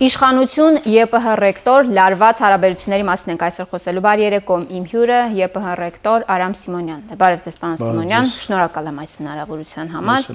Իշխանություն 0.00 0.78
ԵՊՀ 0.80 1.32
ռեկտոր 1.36 1.88
լարված 1.92 2.38
հարաբերությունների 2.40 3.04
մասին 3.04 3.32
ենք 3.34 3.42
այսօր 3.44 3.66
խոսելու։ 3.68 4.02
Բարի 4.06 4.22
երեկո, 4.24 4.56
իմ 4.78 4.84
հյուրը 4.88 5.18
ԵՊՀ 5.36 5.74
ռեկտոր 5.76 6.24
Արամ 6.24 6.54
Սիմոնյանն 6.56 7.12
է։ 7.12 7.18
Բարև 7.20 7.42
ձեզ, 7.44 7.58
պարոն 7.60 7.80
Սիմոնյան, 7.82 8.30
շնորհակալ 8.32 8.88
եմ 8.88 9.02
այս 9.02 9.16
հնարավորության 9.20 9.92
համար։ 9.92 10.30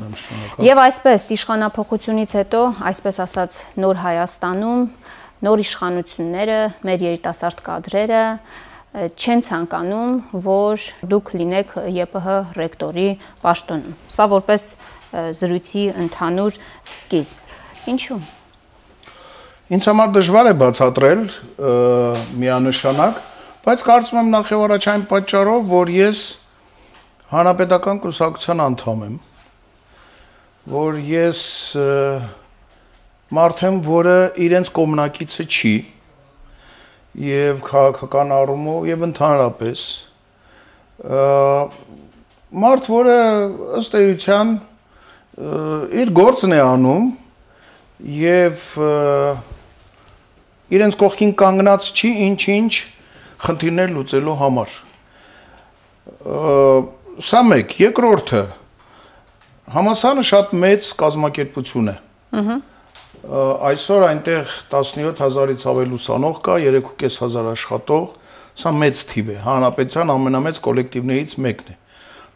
Եվ 0.69 0.83
այսպես 0.85 1.25
իշխանապողությունից 1.33 2.35
հետո, 2.45 2.61
այսպես 2.93 3.19
ասած, 3.25 3.59
նոր 3.81 4.01
Հայաստանում 4.05 4.85
նոր 5.49 5.65
իշխանությունները, 5.65 6.61
մեր 6.85 7.09
երիտասարդ 7.09 7.65
կադրերը 7.65 8.23
չեն 9.17 9.45
ցանկանում, 9.49 10.13
որ 10.45 10.87
դուք 11.09 11.33
լինեք 11.41 11.75
ԵՊՀ 11.89 12.37
ռեկտորի 12.61 13.09
պաշտոնում։ 13.41 13.99
Սա 14.13 14.29
որպես 14.37 14.71
զրույցի 15.41 15.85
ընդհանուր 16.05 16.63
սկիզբ։ 16.85 17.45
Ինչու՞ 17.91 18.23
Ինձ 19.65 19.85
համար 19.89 20.09
դժվար 20.13 20.47
է 20.51 20.51
բացատրել 20.61 21.21
միանշանակ, 22.37 23.15
բայց 23.65 23.83
կարծում 23.87 24.19
եմ 24.19 24.27
նախ 24.29 24.49
եւ 24.53 24.63
առաջ 24.65 24.87
այն 24.91 25.05
պատճառով, 25.09 25.63
որ 25.71 25.91
ես 25.95 26.19
հանրապետական 27.31 28.01
կուսակցության 28.03 28.61
անդամ 28.61 29.01
եմ, 29.07 29.15
որ 30.69 30.99
ես 31.09 31.41
մարդ 33.39 33.63
եմ, 33.65 33.79
որը 33.89 34.19
իրենց 34.45 34.71
կոմնակիցը 34.77 35.47
չի 35.49 35.73
եւ 37.25 37.65
քաղաքական 37.65 38.37
առումով 38.37 38.87
եւ 38.91 39.09
ընդհանրապես 39.09 39.83
մարդ, 42.53 42.93
որը 42.99 43.19
ըստ 43.81 43.99
էության 44.03 44.55
իր 46.05 46.15
գործն 46.21 46.53
է 46.53 46.63
անում 46.69 47.13
եւ 48.21 48.65
և 48.69 49.53
իրենց 50.73 50.97
կողքին 51.01 51.33
կանգնած 51.41 51.89
չի 51.93 52.11
ինչ-ինչ 52.25 52.71
խնդիրներ 53.45 53.91
լուծելու 53.95 54.37
համար։ 54.41 54.77
Սա 57.25 57.41
մեկ, 57.45 57.75
երկրորդը 57.85 58.45
համասանը 59.75 60.23
շատ 60.29 60.55
մեծ 60.65 60.89
կազմակերպություն 61.01 61.91
է։ 61.93 61.97
Ահա 62.35 62.61
այսօր 63.25 64.03
այնտեղ 64.05 64.49
17000-ից 64.69 65.63
ավել 65.71 65.93
ուսանող 65.97 66.35
կա, 66.45 66.57
3500 66.61 67.47
աշխատող, 67.55 68.03
սա 68.61 68.73
մեծ 68.75 69.01
թիվ 69.09 69.31
է, 69.33 69.37
հանրապետության 69.45 70.11
ամենամեծ 70.13 70.59
կոլեկտիվներից 70.67 71.33
մեկն 71.45 71.71
է։ 71.73 71.77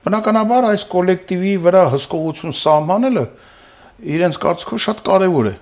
Բնականաբար 0.08 0.68
այս 0.70 0.86
կոլեկտիվի 0.90 1.54
վրա 1.68 1.84
հսկողություն 1.94 2.56
սահմանելը 2.60 3.26
իրենց 4.16 4.40
կարծիքով 4.46 4.82
շատ 4.88 5.04
կարևոր 5.10 5.50
է։ 5.50 5.54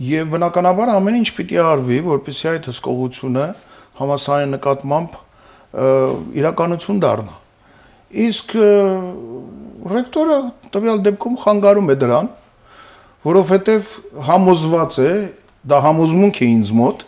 Եվ 0.00 0.30
բնականաբար 0.32 0.90
ամեն 0.96 1.16
ինչ 1.20 1.28
պիտի 1.36 1.58
արվի, 1.60 1.98
որպեսզի 2.06 2.46
այդ 2.52 2.68
հսկողությունը 2.70 3.46
համասարի 3.98 4.46
նկատմամբ 4.52 5.18
իրականություն 6.40 7.02
դառնա։ 7.02 7.34
Իսկ 8.22 8.54
ռեկտորը 9.92 10.38
տվյալ 10.72 11.02
դեպքում 11.06 11.36
խանգարում 11.42 11.92
է 11.92 11.96
դրան, 12.02 12.30
որովհետև 13.28 13.92
համոզված 14.32 14.98
է, 15.02 15.12
դա 15.68 15.80
համոզմունք 15.86 16.40
է 16.40 16.48
ինձ 16.56 16.72
մոտ, 16.80 17.04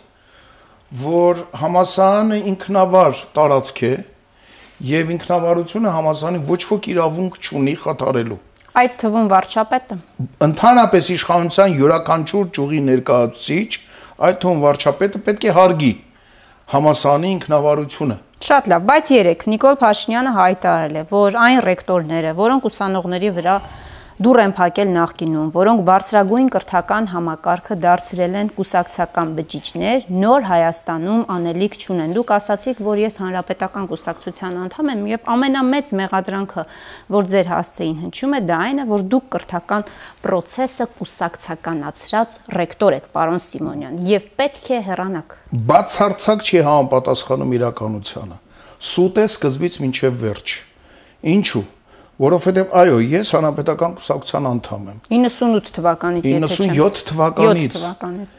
որ 1.05 1.41
համասարանը 1.65 2.37
ինքնավար 2.53 3.21
տարածք 3.35 3.81
է 3.89 3.93
եւ 4.85 5.13
ինքնավարությունը 5.15 5.93
համասարանի 5.95 6.41
ոչ 6.49 6.61
ոք 6.69 6.89
իրավունք 6.93 7.39
չունի 7.41 7.75
խաթարելու։ 7.81 8.39
Այդ 8.75 8.95
թվում 8.99 9.27
վարչապետը։ 9.31 9.95
Ընդհանրապես 10.45 11.05
իշխանության 11.15 11.75
յուրաքանչյուր 11.79 12.47
ճյուղի 12.57 12.79
ներկայացուցիչ, 12.89 13.69
այդ 14.27 14.39
թվում 14.43 14.59
վարչապետը 14.65 15.21
պետք 15.27 15.45
է 15.45 15.53
հարգի 15.55 15.91
համասանի 16.75 17.31
ինքնավարությունը։ 17.35 18.17
Շատ 18.45 18.67
լավ, 18.73 18.85
բայց 18.89 19.11
երեք 19.15 19.45
Նիկոլ 19.53 19.77
Փաշինյանը 19.79 20.31
հայտարարել 20.35 20.95
է, 20.99 21.03
որ 21.15 21.37
այն 21.45 21.59
ռեկտորները, 21.65 22.33
որոնք 22.35 22.67
ուսանողների 22.69 23.31
վրա 23.39 23.55
դուր 24.15 24.37
են 24.39 24.53
փակել 24.55 24.91
նախկինում, 24.95 25.47
որոնք 25.51 25.81
բարձրագույն 25.89 26.49
կրթական 26.53 27.07
համակարգը 27.11 27.75
դարձրել 27.83 28.37
են 28.39 28.51
կուսակցական 28.55 29.33
բջիջներ, 29.35 30.05
նոր 30.23 30.45
Հայաստանում 30.47 31.25
անելիք 31.35 31.75
չունեն։ 31.83 32.13
Դուք 32.15 32.31
ասացիք, 32.35 32.79
որ 32.85 33.01
ես 33.03 33.19
հանրապետական 33.25 33.89
կուսակցության 33.91 34.55
անդամ 34.63 34.93
եմ 34.95 35.03
եւ 35.11 35.27
ամենամեծ 35.35 35.91
մեղադրանքը, 35.99 36.65
որ 37.11 37.29
ձեր 37.35 37.51
հասցեին 37.51 37.99
հնչում 38.05 38.35
է, 38.39 38.41
դա 38.47 38.61
այն 38.63 38.79
է, 38.79 38.87
որ 38.95 39.05
դուք 39.11 39.29
կրթական 39.35 39.85
process-ը 40.23 40.89
կուսակցականացրած 40.95 42.39
ռեկտոր 42.55 42.99
եք, 43.03 43.11
պարոն 43.19 43.43
Սիմոնյան, 43.51 44.01
եւ 44.15 44.31
պետք 44.39 44.71
է 44.71 44.83
հեռանաք։ 44.95 45.39
Բացարձակ 45.75 46.47
չի 46.47 46.65
համապատասխանում 46.71 47.55
իրականությանը։ 47.59 48.43
Սուտ 48.95 49.23
է 49.25 49.25
սկզբից 49.35 49.81
մինչև 49.83 50.21
վերջ։ 50.23 50.59
Ինչու՞ 51.35 51.67
որովհետև 52.21 52.73
այո, 52.79 52.99
ես 53.11 53.31
հանրապետական 53.35 53.95
կուսակցության 53.99 54.45
անդամ 54.51 54.83
եմ։ 54.91 54.99
98 55.11 55.71
թվականից, 55.75 56.27
եթե 56.29 56.49
չեմ։ 56.55 56.75
97 56.79 57.01
թվականից։ 57.09 57.75
7 57.75 57.81
թվականից։ 57.81 58.35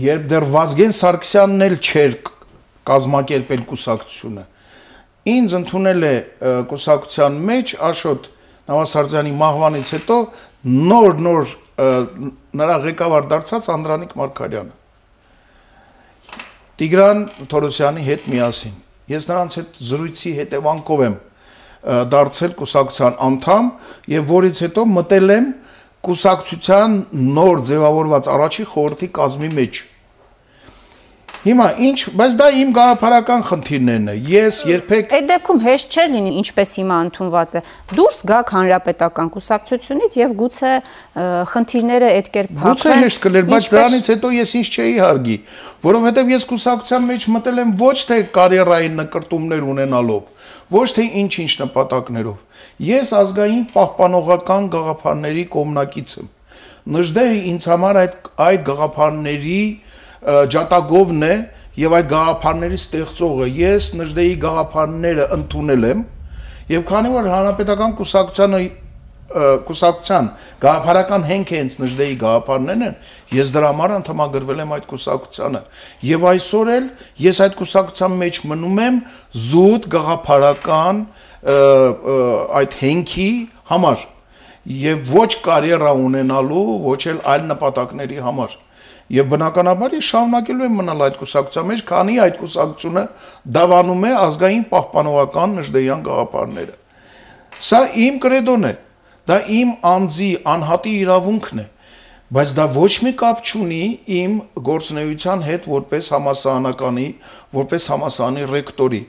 Երբ 0.00 0.28
դեռ 0.30 0.46
Վազգեն 0.54 0.94
Սարգսյանն 0.96 1.64
էլ 1.66 1.74
չէր 1.80 2.14
կազմակերպել 2.90 3.64
կուսակցությունը։ 3.70 4.44
Ինձ 5.30 5.56
ընդունել 5.60 6.06
է 6.10 6.14
կուսակցության 6.70 7.40
մեջ 7.50 7.74
Աշոտ 7.90 8.30
Նավասարդյանի 8.70 9.32
մահվանից 9.40 9.90
հետո 9.96 10.16
նոր-նոր 10.90 11.54
նրա 12.60 12.76
ղեկավար 12.86 13.26
դարձած 13.30 13.68
Անդրանիկ 13.74 14.14
Մարկարյանը։ 14.20 14.76
Տիգրան 16.80 17.18
Թորոսյանի 17.50 18.04
հետ 18.06 18.28
միասին։ 18.32 18.76
Ես 19.10 19.26
նրանց 19.28 19.56
հետ 19.58 19.80
զրույցի 19.90 20.32
հետևանքով 20.38 21.02
եմ 21.08 21.16
դարձել 22.14 22.56
կուսակցության 22.60 23.14
անդամ 23.30 23.70
եւ 24.14 24.26
որից 24.34 24.64
հետո 24.66 24.86
մտել 24.96 25.34
եմ 25.36 25.46
կուսակցության 26.10 26.98
նոր 27.38 27.62
ձևավորված 27.70 28.28
առաջի 28.34 28.66
խորհրդի 28.74 29.08
կազմի 29.20 29.50
մեջ։ 29.60 29.80
Հիմա 31.40 31.66
ինչ, 31.80 31.98
բայց 32.20 32.34
դա 32.36 32.46
իմ 32.60 32.72
գաղափարական 32.76 33.42
խնդիրներն 33.48 34.08
է։ 34.12 34.14
Ես 34.28 34.56
երբեք 34.68 35.12
Այդ 35.16 35.28
դեպքում 35.30 35.60
հեշտ 35.64 35.94
չէր 35.96 36.10
լինի, 36.12 36.32
ինչպես 36.40 36.72
հիմա 36.80 36.98
ընդունված 37.06 37.54
է։ 37.56 37.62
Դուրս 37.96 38.18
գաք 38.28 38.52
հանրապետական 38.56 39.30
կուսակցությունից 39.36 40.18
եւ 40.20 40.34
գուցե 40.42 40.72
խնդիրները 41.54 42.10
այդ 42.18 42.28
կերպ 42.36 42.52
փակվեն։ 42.60 42.76
Գուցե 42.76 42.98
հեշտ 43.00 43.22
կլեր, 43.24 43.48
բայց 43.54 43.70
դրանից 43.72 44.10
հետո 44.12 44.32
ես 44.36 44.52
ինչ 44.60 44.68
չէի 44.68 44.92
հարգի, 45.00 45.38
որովհետեւ 45.88 46.34
ես 46.36 46.46
կուսակցության 46.50 47.08
մեջ 47.08 47.26
մտել 47.40 47.64
եմ 47.64 47.72
ոչ 47.80 47.96
թե 48.10 48.20
կարիերային 48.36 49.00
նկարտումներ 49.00 49.64
ունենալով, 49.70 50.28
ոչ 50.70 50.86
թե 50.96 51.04
ինչ-ինչ 51.20 51.52
նպատակներով։ 51.60 52.42
Ես 52.86 53.12
ազգային 53.20 53.64
պահպանողական 53.74 54.68
գաղափարների 54.74 55.44
կողմնակից 55.54 56.14
եմ։ 56.20 56.28
Նժդեհը 56.94 57.40
ինձ 57.50 57.66
համար 57.70 57.98
այդ 58.00 58.30
այդ 58.46 58.62
գաղափարների 58.70 59.62
ջատագովն 60.54 61.26
է 61.26 61.34
եւ 61.80 61.96
այդ 61.98 62.08
գաղափարների 62.10 62.78
ստեղծողը։ 62.80 63.48
Ես 63.60 63.90
Նժդեհի 64.00 64.36
գաղափարները 64.46 65.26
ընդունել 65.36 65.86
եմ 65.90 66.04
եւ 66.70 66.86
քանի 66.90 67.12
որ 67.14 67.28
հանրապետական 67.34 67.94
կուսակցությանը 67.98 68.60
կուսակցության 69.30 70.28
գաղափարական 70.62 71.24
հենք 71.28 71.50
հենց 71.54 71.74
Նժդեի 71.80 72.14
գաղափարներն 72.20 72.86
են, 72.86 72.94
ես 73.36 73.52
դրա 73.54 73.68
համար 73.70 73.94
անդամագրվել 74.00 74.62
եմ 74.64 74.72
այդ 74.76 74.86
կուսակցությանը։ 74.90 75.60
Եվ 76.10 76.26
այսօր 76.30 76.70
էլ 76.74 76.88
ես 77.26 77.42
այդ 77.46 77.54
կուսակցության 77.60 78.16
մեջ 78.24 78.40
մնում 78.50 78.80
եմ 78.86 78.98
զուտ 79.50 79.86
գաղափարական 79.94 81.04
այդ 82.60 82.74
հենքի 82.80 83.30
համար 83.70 84.02
եւ 84.70 85.14
ոչ 85.14 85.30
կարիերա 85.46 85.92
ունենալու, 86.10 86.66
ոչ 86.84 87.00
էլ 87.14 87.22
այլ 87.30 87.46
նպատակների 87.54 88.18
համար։ 88.26 88.58
Եվ 89.10 89.30
բնականաբար 89.32 89.94
ես 89.96 90.10
շարունակելու 90.10 90.66
եմ 90.68 90.76
մնալ 90.80 91.00
այդ 91.06 91.16
կուսակցության 91.18 91.66
մեջ, 91.70 91.80
քանի 91.88 92.18
այդ 92.26 92.36
կուսակցությունը 92.42 93.02
դավանում 93.56 94.04
է 94.06 94.12
ազգային 94.20 94.62
պահպանողական 94.70 95.56
նժդեյան 95.58 96.04
գաղափարները։ 96.06 96.76
Սա 97.70 97.80
իմ 98.04 98.20
կրեդոն 98.22 98.68
է։ 98.70 98.72
Դա 99.28 99.36
իմ 99.60 99.74
անձի 99.90 100.30
անհատի 100.54 100.94
իրավունքն 101.00 101.60
է, 101.60 101.66
բայց 102.30 102.54
դա 102.56 102.66
ոչ 102.76 102.92
մի 103.04 103.12
կապ 103.20 103.40
չունի 103.42 103.84
իմ 104.20 104.34
գործունեության 104.70 105.40
հետ 105.50 105.68
որպես 105.70 106.10
համասահանականի, 106.14 107.06
որպես 107.58 107.88
համասահանի 107.90 108.44
ռեկտորի։ 108.54 109.00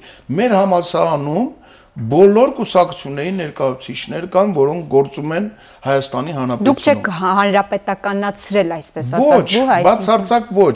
Մեր 0.41 0.55
համասահանում 0.57 1.49
բոլոր 1.91 2.51
կուսակցությունների 2.55 3.31
ներկայացուցիչներ 3.35 4.25
կան, 4.31 4.51
որոնք 4.55 4.85
գործում 4.93 5.33
են 5.35 5.47
Հայաստանի 5.83 6.35
Հանրապետությունում։ 6.37 6.69
Դուք 6.69 6.83
չեք 6.87 7.09
հանրապետականացրել, 7.17 8.71
այսպես 8.77 9.09
ասած, 9.17 9.55
ոչ, 9.59 9.81
բացարձակ 9.87 10.53
ոչ։ 10.55 10.75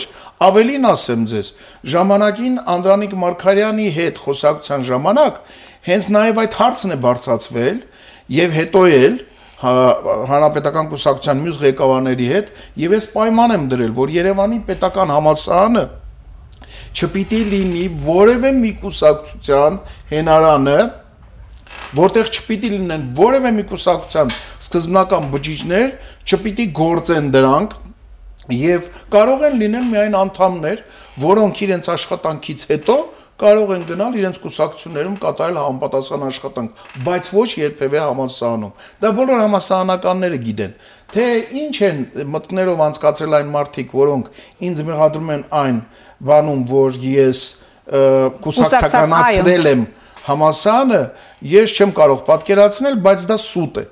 Ավելին 0.49 0.89
ասեմ 0.91 1.23
ձեզ, 1.31 1.51
ժամանակին 1.95 2.59
Անդրանիկ 2.75 3.15
Մարկարյանի 3.23 3.87
հետ 3.95 4.21
խոսակցության 4.25 4.85
ժամանակ 4.91 5.39
հենց 5.85 6.09
նաև 6.19 6.43
այդ 6.43 6.59
հարցն 6.59 6.95
է 6.95 6.99
բարձրացվել 7.05 7.79
եւ 8.31 8.55
հետո 8.55 8.81
էլ 8.95 9.17
հանրապետական 9.65 10.89
կուսակցության 10.91 11.43
մյուս 11.45 11.59
ղեկավարների 11.61 12.25
հետ 12.31 12.49
եւ 12.81 12.95
ես 12.95 13.05
պայման 13.13 13.53
եմ 13.55 13.63
դրել, 13.71 13.93
որ 13.95 14.11
Երևանի 14.15 14.59
պետական 14.67 15.13
համալսարանը 15.15 15.85
չպիտի 16.95 17.39
լինի 17.51 17.85
որևէ 18.05 18.51
մի 18.55 18.71
կուսակցության 18.83 19.79
հենարանը, 20.11 20.77
որտեղ 21.99 22.29
չպիտի 22.35 22.69
լինեն 22.75 23.03
որևէ 23.19 23.51
մի 23.55 23.65
կուսակցության 23.71 24.31
սկզբնական 24.65 25.27
բջիջներ, 25.33 25.89
չպիտի 26.25 26.67
գործեն 26.79 27.27
դրանք 27.35 27.75
եւ 28.55 28.89
կարող 29.15 29.45
են 29.49 29.59
լինել 29.63 29.85
միայն 29.91 30.17
անդամներ, 30.21 30.81
որոնք 31.25 31.61
իրենց 31.65 31.91
աշխատանքից 31.95 32.65
հետո 32.71 32.97
կարող 33.41 33.71
են 33.75 33.81
գնալ 33.89 34.13
իրենց 34.15 34.37
կուսակցություններում 34.43 35.15
կատարել 35.19 35.57
համապատասխան 35.59 36.21
աշխատանք, 36.29 36.83
բայց 37.03 37.29
ոչ 37.35 37.47
երբևէ 37.59 37.99
համալսարանում։ 38.05 38.73
Դա 39.03 39.11
բոլոր 39.19 39.41
համալսարանականները 39.43 40.39
գիտեն, 40.45 40.75
թե 41.11 41.25
ինչ 41.65 41.75
են 41.89 41.99
մտքներով 42.35 42.83
անցկացրել 42.85 43.35
այն 43.39 43.51
մարդիկ, 43.55 43.91
որոնք 43.99 44.29
ինձ 44.69 44.81
մեղադրում 44.87 45.33
են 45.35 45.43
այն 45.65 45.81
բանում, 46.31 46.63
որ 46.71 46.99
ես 47.05 47.41
կուսակցականացրել 48.45 49.69
եմ 49.75 49.83
համալսարանը, 50.25 51.01
ես 51.51 51.75
չեմ 51.75 51.91
կարող 51.99 52.23
պատկերացնել, 52.29 52.95
բայց 53.05 53.27
դա 53.29 53.37
սուտ 53.45 53.83
է։ 53.83 53.85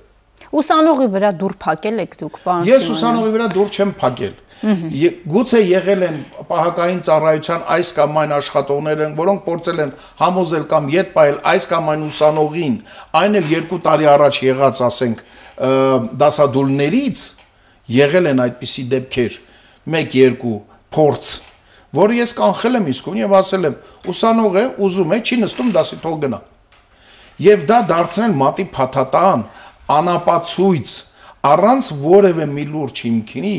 Ուսանողի 0.54 1.08
վրա 1.14 1.30
դուր 1.42 1.54
փակել 1.62 2.02
եք 2.04 2.16
դուք, 2.20 2.40
պարոն։ 2.46 2.68
Ես 2.70 2.90
ուսանողի 2.94 3.32
վրա 3.34 3.48
դուր 3.54 3.70
չեմ 3.74 3.94
փակել 4.02 4.34
Գուցե 4.64 5.60
եղել 5.60 6.04
են 6.08 6.20
պահակային 6.48 7.00
ծառայության 7.04 7.64
այս 7.74 7.90
կամ 7.98 8.20
այն 8.22 8.34
աշխատողներ 8.38 9.02
են, 9.04 9.16
որոնք 9.18 9.42
փորձել 9.48 9.82
են 9.84 9.92
համոզել 10.22 10.66
կամ 10.72 10.88
յետ 10.94 11.10
պայել 11.18 11.40
այս 11.52 11.68
կամ 11.74 11.90
այն 11.94 12.06
ուսանողին, 12.08 12.78
այն 13.20 13.40
էլ 13.40 13.50
2 13.52 13.80
տարի 13.88 14.08
առաջ 14.14 14.40
եղած, 14.48 14.84
ասենք, 14.88 15.24
դասադուլներից 16.24 17.24
եղել 17.98 18.32
են 18.32 18.44
այդպիսի 18.48 18.86
դեպքեր, 18.94 19.38
1-2 20.00 20.56
փորձ, 20.96 21.32
որը 22.00 22.20
ես 22.24 22.36
կանխել 22.40 22.80
եմ 22.80 22.92
իսկույն 22.94 23.20
եւ 23.20 23.36
ասել 23.44 23.68
եմ, 23.68 23.80
ուսանող 24.14 24.56
է, 24.64 24.66
ուզում 24.88 25.12
է, 25.14 25.18
չի 25.28 25.38
նստում 25.44 25.74
դասի 25.76 25.98
թող 26.04 26.16
գնա։ 26.24 26.40
Եվ 27.44 27.66
դա 27.68 27.78
դարձնել 27.92 28.36
մատի 28.40 28.66
փաթաթան, 28.74 29.44
անապացույց, 29.94 30.94
առանց 31.44 31.88
որևէ 32.00 32.46
մի 32.48 32.64
լուրջ 32.72 33.00
հիմքինի 33.04 33.58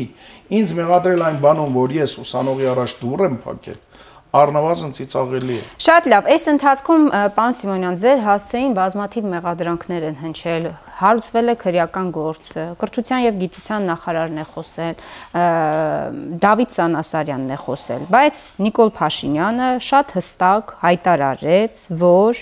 ինձ 0.57 0.71
մեղադրել 0.73 1.23
այն 1.25 1.35
բանում, 1.43 1.75
որ 1.77 1.91
ես 1.99 2.15
ուսանողի 2.23 2.69
առաջ 2.71 2.93
դուռ 3.01 3.23
եմ 3.25 3.35
փակել, 3.43 3.77
առնվազն 4.41 4.95
ծիծաղելի 4.97 5.57
է։ 5.57 5.65
Շատ 5.85 6.07
լավ, 6.09 6.29
այս 6.33 6.47
ընթացքում 6.55 7.05
պարոն 7.37 7.55
Սիմոնյան 7.59 7.99
ձեր 8.01 8.23
հասցեին 8.25 8.73
բազմաթիվ 8.79 9.27
մեղադրանքներ 9.35 10.07
են 10.09 10.17
հնչել, 10.25 10.67
հարուցվել 11.05 11.53
է 11.53 11.55
քրեական 11.61 12.09
գործ, 12.17 12.49
կրթության 12.81 13.23
եւ 13.25 13.39
գիտության 13.45 13.87
նախարարն 13.93 14.41
է 14.41 14.45
խոսել, 14.55 15.05
Դավիթ 16.45 16.75
Սանասարյանն 16.79 17.53
է 17.53 17.59
խոսել, 17.65 18.07
բայց 18.15 18.47
Նիկոլ 18.65 18.93
Փաշինյանը 18.97 19.69
շատ 19.93 20.15
հստակ 20.17 20.75
հայտարարեց, 20.85 21.85
որ 22.01 22.41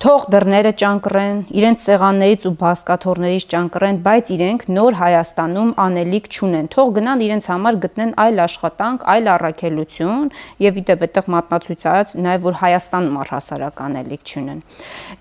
թող 0.00 0.24
դռները 0.32 0.70
ճանկռեն, 0.80 1.38
իրենց 1.52 1.82
սեղաններից 1.86 2.44
ու 2.48 2.52
բասկաթորներից 2.62 3.46
ճանկռեն, 3.52 3.98
բայց 4.06 4.30
իրենք 4.36 4.64
նոր 4.72 4.96
Հայաստանում 5.00 5.72
անելիք 5.84 6.28
չունեն։ 6.32 6.70
Թող 6.72 6.92
գնան 6.96 7.24
իրենց 7.26 7.48
համար 7.52 7.78
գտնեն 7.82 8.14
այլ 8.22 8.42
աշխատանք, 8.46 9.04
այլ 9.12 9.30
առաքելություն 9.34 10.30
եւ 10.62 10.80
իդեպ 10.82 11.04
այդտեղ 11.06 11.28
մատնացույց 11.36 11.84
արած 11.92 12.14
նաեւ 12.26 12.46
որ 12.46 12.58
Հայաստանում 12.62 13.20
առհասարակ 13.22 13.84
անելիք 13.86 14.32
չունեն։ 14.32 14.64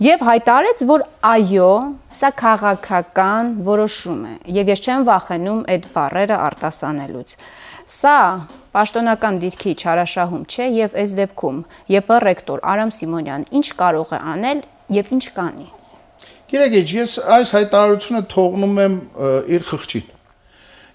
Եվ 0.07 0.25
հայտարարեց, 0.31 0.85
որ 0.91 1.05
այո, 1.31 1.73
սա 2.21 2.31
քաղաքական 2.41 3.53
որոշում 3.67 4.23
է 4.31 4.33
եւ 4.61 4.73
ես 4.75 4.85
չեմ 4.87 5.05
վախենում 5.11 5.61
այդ 5.75 5.91
բառերը 5.95 6.41
արտասանելուց։ 6.51 7.37
Սա 7.91 8.17
պաշտոնական 8.75 9.39
դիրքի 9.41 9.73
չարաշահում 9.81 10.43
չէ 10.47 10.67
եւ 10.77 10.95
այս 11.01 11.13
դեպքում 11.19 11.57
ԵՊ 11.91 12.19
ռեկտոր 12.25 12.63
Արամ 12.71 12.91
Սիմոնյան 12.95 13.43
ինչ 13.59 13.67
կարող 13.81 14.13
է 14.15 14.19
անել 14.31 14.63
եւ 14.95 15.11
ինչ 15.17 15.25
կանի։ 15.35 15.67
Գիտեք, 16.51 16.93
ես 16.99 17.11
այս 17.31 17.51
հայտարարությունը 17.55 18.21
թողնում 18.31 18.79
եմ 18.85 18.95
իր 19.55 19.67
խղճին։ 19.71 20.07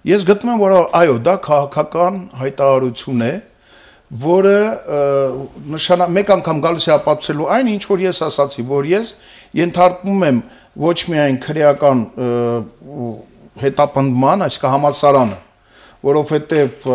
Ես 0.06 0.24
գտնում 0.28 0.52
եմ, 0.52 0.60
որ 0.62 0.74
այո, 1.00 1.14
դա 1.26 1.34
քաղաքական 1.46 2.18
հայտարարություն 2.40 3.22
է, 3.26 3.30
որը 4.26 4.58
նշանա 5.72 6.06
մեկ 6.16 6.28
անգամ 6.36 6.60
գալիս 6.66 6.86
է 6.86 6.92
ապացուցելու 6.94 7.48
այն, 7.56 7.70
ինչ 7.72 7.82
որ 7.90 8.04
ես 8.04 8.20
ասացի, 8.28 8.66
որ 8.68 8.90
ես 8.92 9.10
ենթարկվում 9.58 10.22
եմ 10.28 10.38
ոչ 10.86 10.96
միայն 11.10 11.40
քրեական 11.42 12.04
հետապնդման, 13.64 14.46
այսինքն 14.46 14.74
համալսարանը, 14.76 15.40
որովհետև 16.04 16.88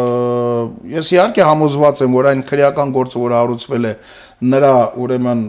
ես 0.91 1.11
իհարկե 1.15 1.45
համոզված 1.47 2.03
եմ, 2.05 2.17
որ 2.19 2.29
այն 2.31 2.43
քրեական 2.51 2.93
գործը, 2.95 3.21
որ 3.21 3.35
հարուցվել 3.37 3.87
է, 3.89 3.93
նրա 4.51 4.75
ուրեմն 5.01 5.41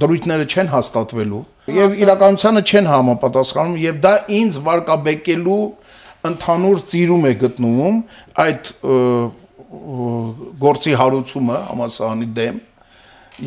դրույթները 0.00 0.46
չեն 0.46 0.68
հաստատվելու 0.70 1.42
եւ 1.74 1.94
իրականությանը 2.04 2.62
չեն 2.70 2.88
համապատասխանում 2.90 3.78
եւ 3.80 4.00
դա 4.04 4.12
ինձ 4.38 4.58
վարկաբեկելու 4.66 5.60
ընդհանուր 6.30 6.82
ծիրում 6.90 7.26
է 7.30 7.32
գտնվում 7.42 8.00
այդ 8.44 8.70
գործի 10.64 10.94
հարուցումը 11.00 11.58
համասարանի 11.70 12.28
դեմ 12.38 12.60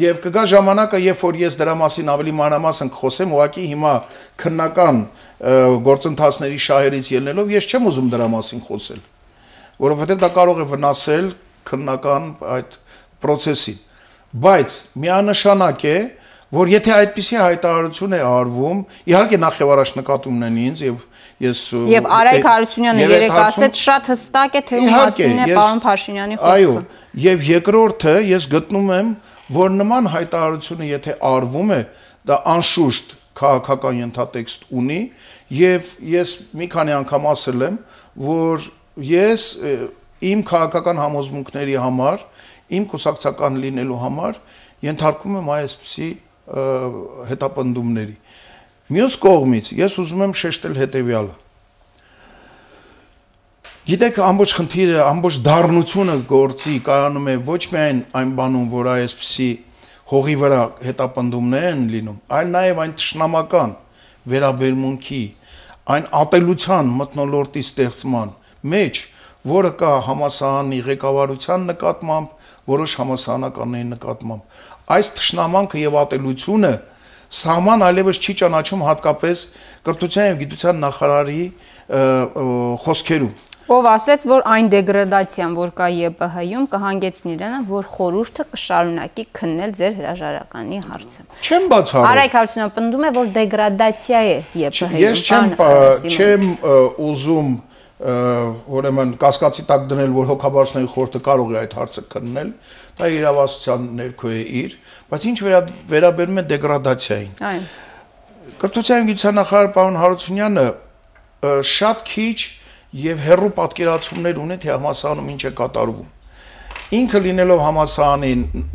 եւ 0.03 0.19
կգա 0.23 0.43
ժամանակը 0.53 0.99
երբ 1.03 1.23
որ 1.23 1.39
ես 1.43 1.57
դրա 1.59 1.73
մասին 1.83 2.11
ավելի 2.13 2.33
մանրամասն 2.39 2.91
կխոսեմ 2.93 3.33
ուղղակի 3.37 3.65
հիմա 3.73 3.91
քննական 4.41 5.01
գործընթացների 5.43 6.59
շահերից 6.63 7.09
ելնելով 7.13 7.53
ես 7.57 7.67
չեմ 7.67 7.87
ուզում 7.91 8.09
դրա 8.13 8.27
մասին 8.31 8.61
խոսել, 8.63 9.01
որովհետև 9.83 10.21
դա 10.23 10.29
կարող 10.37 10.61
է 10.63 10.67
վնասել 10.71 11.25
քննական 11.67 12.27
այդ 12.57 12.77
process-ին։ 13.23 13.79
Բայց 14.43 14.75
միանշանակ 15.03 15.83
է, 15.89 15.97
որ 16.53 16.69
եթե 16.69 16.91
այդպիսի 16.93 17.37
հայտարարություն 17.41 18.13
է 18.13 18.19
արվում, 18.29 18.79
իհարկե 19.09 19.37
նախ 19.41 19.59
եւ 19.63 19.71
առաջ 19.73 19.91
նկատումն 19.99 20.45
են 20.47 20.57
ինձ 20.63 20.81
եւ 20.85 21.05
ես 21.43 21.61
Եվ 21.93 22.09
Արայք 22.17 22.47
Հարությունյանը 22.49 23.07
երեք 23.09 23.37
ասեց 23.43 23.79
շատ 23.83 24.09
հստակ 24.13 24.57
է 24.59 24.61
թե 24.69 24.81
ում 24.83 24.93
մասին 24.93 25.41
է 25.43 25.47
պարոն 25.49 25.81
Փաշինյանի 25.83 26.37
խոսքը։ 26.43 26.53
Այո, 26.53 26.75
եւ 27.23 27.47
երկրորդը 27.49 28.15
ես 28.29 28.47
գտնում 28.53 28.93
եմ, 28.99 29.09
որ 29.57 29.73
նման 29.81 30.11
հայտարարությունը 30.13 30.89
եթե 30.93 31.17
արվում 31.33 31.73
է, 31.73 31.81
դա 32.29 32.39
անշուշտ 32.53 33.17
քաղաքական 33.39 33.99
ենթատեքստ 34.03 34.67
ունի 34.79 34.99
եւ 35.53 35.93
ես 36.13 36.33
մի 36.59 36.67
քանի 36.73 36.95
անգամ 36.99 37.27
ասել 37.33 37.65
եմ, 37.67 37.77
որ 38.27 38.67
ես 39.09 39.45
իմ 40.33 40.43
քաղաքական 40.47 41.01
համոզմունքների 41.03 41.77
համար, 41.83 42.25
իմ 42.73 42.85
կուսակցական 42.93 43.57
լինելու 43.63 44.01
համար 44.03 44.37
ենթարկվում 44.83 45.39
եմ 45.39 45.49
այսպիսի 45.57 46.09
հետապնդումների։ 47.31 48.15
Մյուս 48.93 49.15
կողմից 49.23 49.71
ես 49.79 49.97
ուզում 50.03 50.23
եմ 50.27 50.33
շեշտել 50.43 50.79
հետեւյալը։ 50.81 51.35
Գիտեք, 53.83 54.19
ամբողջ 54.23 54.51
խնդիրը, 54.55 54.97
ամբողջ 55.03 55.37
դառնությունը 55.43 56.13
գործի 56.29 56.75
կայանում 56.87 57.25
է 57.33 57.35
ոչ 57.47 57.61
միայն 57.73 57.97
այն 58.19 58.29
բանում, 58.37 58.67
որ 58.71 58.89
այսպիսի 58.93 59.47
հողի 60.11 60.35
վրա 60.41 60.61
հետապնդումներ 60.83 61.65
են 61.69 61.83
լինում, 61.93 62.19
այլ 62.37 62.49
նաև 62.53 62.81
այն 62.83 62.93
ճշնամական 63.03 63.73
վերաբերմունքի, 64.33 65.23
այն 65.93 66.07
ատելության 66.19 66.91
մտնոլորտի 66.99 67.63
ստեղծման 67.63 68.33
մեջ, 68.73 69.01
որը 69.53 69.71
կա 69.79 69.91
համասարանի 70.07 70.79
ղեկավարության 70.87 71.65
նկատմամբ, 71.73 72.27
որոշ 72.73 72.91
համասարանականների 72.99 73.87
նկատմամբ։ 73.93 74.59
Այս 74.93 75.09
ճշնամանքը 75.19 75.81
եւ 75.83 75.97
ատելությունը 76.03 76.73
սահման 77.33 77.83
այլևս 77.87 78.19
չի 78.23 78.33
ճանաչում 78.43 78.83
հատկապես 78.87 79.43
կրթության 79.87 80.27
եւ 80.29 80.37
գիտության 80.43 80.79
նախարարի 80.83 81.43
խոսքերում 82.83 83.33
Ով 83.71 83.85
ասեց, 83.87 84.23
որ 84.27 84.41
այն 84.53 84.69
դեգրադացիան, 84.73 85.53
որ 85.55 85.69
կա 85.77 85.85
ԵՊՀ-ում, 85.95 86.65
կհանգեցնի 86.73 87.31
իրենը, 87.33 87.59
որ 87.69 87.85
խորհուրդը 87.93 88.45
կշարունակի 88.53 89.23
քննել 89.39 89.75
ձեր 89.79 89.93
հրաժարականի 89.99 90.79
հարցը։ 90.83 91.21
Չեմ 91.47 91.67
բացառում։ 91.71 92.07
Արայք 92.09 92.35
Հարությունյանը 92.37 92.73
պնդում 92.77 93.05
է, 93.07 93.11
որ 93.17 93.29
դեգրադացիա 93.37 94.23
է 94.23 94.35
ԵՊՀ-ում։ 94.53 94.97
Ես 95.03 95.23
չեմ 95.23 95.47
չեմ 96.11 96.43
ուզում 97.07 97.53
ուրեմն 98.03 99.11
կասկածի 99.21 99.63
տակ 99.69 99.85
դնել, 99.93 100.11
որ 100.17 100.25
հոգաբարձների 100.33 100.89
խորհուրդը 100.91 101.19
կարող 101.23 101.53
է 101.53 101.57
այդ 101.61 101.75
հարցը 101.77 102.01
քննել, 102.11 102.49
դա 102.99 103.09
իրավասության 103.15 103.85
ներքո 103.99 104.31
է 104.33 104.41
իր, 104.59 104.75
բայց 105.13 105.27
ինչ 105.29 105.37
վերաբերում 105.93 106.41
է 106.41 106.43
դեգրադացիային։ 106.51 107.31
Այո։ 107.47 107.61
Կրթության 108.63 109.07
գիտության 109.07 109.39
նախարար 109.39 109.71
պարոն 109.77 109.99
Հարությունյանը 110.03 110.65
շատ 111.69 112.03
քիչ 112.11 112.37
եւ 112.93 113.23
հերրու 113.25 113.53
պատկերացումներ 113.57 114.41
ունի 114.43 114.57
թե 114.63 114.69
համասարանում 114.73 115.31
ինչ 115.33 115.41
է 115.49 115.51
կատարվում։ 115.59 116.09
Ինքը 116.93 117.21
լինելով 117.23 117.63
համասարանի 117.63 118.33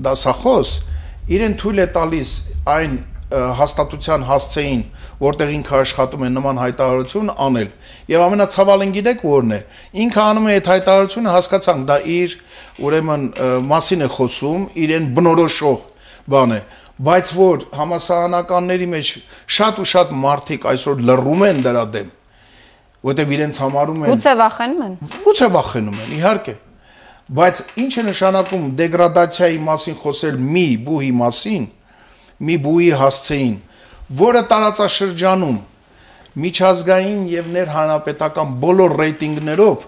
դասախոս, 0.09 0.73
իրեն 1.39 1.55
թույլ 1.63 1.79
է 1.79 1.87
տալիս 1.99 2.33
այն 2.75 2.97
հաստատության 3.29 4.23
հասցեին, 4.25 4.83
որտեղ 5.21 5.51
ինքը 5.59 5.75
աշխատում 5.79 6.23
է 6.25 6.29
նման 6.33 6.61
հայտարարություն 6.63 7.33
անել։ 7.45 7.69
Եվ 8.09 8.25
ամենացավալին 8.25 8.95
գիտեք 8.97 9.25
որն 9.29 9.53
է։ 9.53 9.59
Ինքը 10.05 10.23
անում 10.25 10.49
է 10.49 10.55
այդ 10.59 10.71
հայտարարությունը, 10.73 11.35
հասկացանք, 11.37 11.87
դա 11.93 11.99
իր 12.17 12.37
ուրեմն 12.89 13.27
մասին 13.69 14.07
է 14.07 14.11
խոսում, 14.17 14.65
իրեն 14.89 15.11
բնորոշող 15.19 15.89
բան 16.33 16.57
է 16.57 16.61
բայց 16.99 17.29
որ 17.39 17.65
համասարանականների 17.79 18.87
մեջ 18.91 19.11
շատ 19.55 19.77
ու 19.79 19.85
շատ 19.87 20.15
մարդիկ 20.19 20.65
այսօր 20.73 21.03
լռում 21.07 21.45
են 21.47 21.61
դրա 21.63 21.85
դեմ, 21.95 22.09
որտեվ 23.07 23.33
իրենց 23.37 23.59
համարում 23.63 24.05
են 24.05 24.13
Գուցե 24.13 24.35
վախենում 24.39 24.83
են։ 24.89 24.95
Գուցե 25.25 25.49
վախենում 25.55 25.99
են, 26.03 26.13
իհարկե։ 26.19 26.55
Բայց 27.39 27.61
ինչ 27.83 27.93
է 27.93 28.03
նշանակում 28.09 28.65
դեգրադացիայի 28.79 29.59
մասին 29.69 29.97
խոսել 30.03 30.39
մի 30.49 30.67
բուհի 30.89 31.11
մասին, 31.19 31.65
մի 32.49 32.57
բուհի 32.65 32.91
հասցեին, 33.03 33.57
որը 34.19 34.43
տարածաշրջանում 34.53 35.59
միջազգային 36.39 37.23
եւ 37.29 37.51
ներհանրապետական 37.59 38.55
բոլոր 38.63 38.95
ռեյտինգներով 39.03 39.87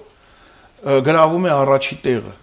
գրավում 1.07 1.47
է 1.47 1.53
առաջի 1.57 1.97
տեղը։ 2.05 2.35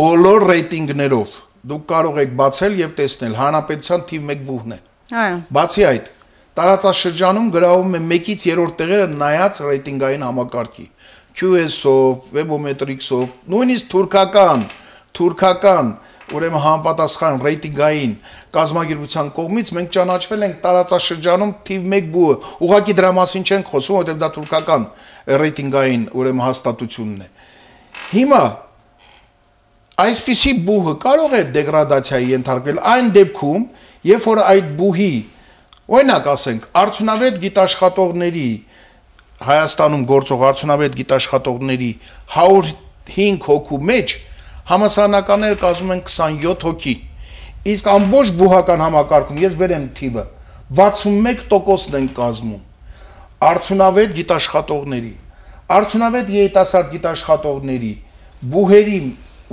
Բոլոր 0.00 0.46
ռեյտինգներով 0.50 1.38
դուք 1.64 1.84
կարող 1.90 2.20
եք 2.24 2.34
բացել 2.40 2.76
եւ 2.80 2.92
տեսնել 2.98 3.36
հանրապետության 3.40 4.04
թիվ 4.10 4.30
1 4.34 4.44
բուհն 4.48 4.74
է։ 4.74 4.78
Այո։ 5.24 5.36
Բացի 5.56 5.84
այդ, 5.88 6.10
տարածաշրջանում 6.54 7.46
գրավում 7.54 7.94
է 7.98 8.00
1-ից 8.04 8.42
3-րդ 8.46 8.74
տեղերը 8.78 9.06
նայած 9.18 9.60
ռեյտինգային 9.64 10.24
համակարգի։ 10.28 10.86
QS-ով, 11.34 12.28
Webometrics-ով, 12.34 13.24
նույնիսկ 13.50 13.88
թուրքական, 13.90 14.60
թուրքական 15.18 15.88
ուրեմն 16.34 16.62
համապատասխան 16.64 17.40
ռեյտինգային 17.44 18.12
կազմակերպության 18.54 19.32
կողմից 19.38 19.72
մենք 19.76 19.90
ճանաչվել 19.96 20.44
ենք 20.46 20.56
տարածաշրջանում 20.62 21.52
թիվ 21.68 21.88
1 21.98 22.08
բուը։ 22.14 22.36
Ուղղակի 22.64 22.94
դրա 23.00 23.10
մասին 23.18 23.44
չենք 23.44 23.72
խոսում, 23.74 23.96
որովհետև 23.98 24.22
դա 24.22 24.30
թուրքական 24.38 24.86
ռեյտինգային 25.42 26.06
ուրեմն 26.14 26.44
հաստատությունն 26.46 27.20
է։ 27.24 27.28
Հիմա 28.14 28.42
այսպիսի 30.04 30.52
բուհը 30.64 30.94
կարող 31.04 31.34
է 31.34 31.42
դեգրադացիայի 31.54 32.32
ենթարկվել 32.34 32.80
այն 32.94 33.12
դեպքում, 33.14 33.68
երբ 34.14 34.26
որ 34.30 34.40
այդ 34.54 34.72
բուհի 34.80 35.12
օրինակ 35.84 36.28
ասենք 36.32 36.68
արդյունավետ 36.80 37.40
գիտաշխատողների 37.42 38.46
Հայաստանում 39.44 40.04
գործող 40.08 40.44
արդյունավետ 40.48 40.94
գիտաշխատողների 41.00 41.88
105 42.34 43.48
հոգու 43.48 43.80
մեջ 43.90 44.14
համասարանականները 44.70 45.58
կազմում 45.64 45.92
են 45.96 46.02
27 46.08 46.64
հոգի 46.68 46.94
իսկ 47.74 47.90
ամբողջ 47.94 48.32
բուհական 48.40 48.84
համակարգում 48.84 49.42
ես 49.44 49.58
վերեմ 49.60 49.86
թիվը 49.98 50.24
61%-ն 50.80 51.98
են 52.00 52.08
կազմում 52.16 52.62
արդյունավետ 53.52 54.14
գիտաշխատողների 54.20 55.14
արդյունավետ 55.74 56.32
երիտասարդ 56.38 56.92
գիտաշխատողների 56.94 57.92
բուհերի 58.54 58.98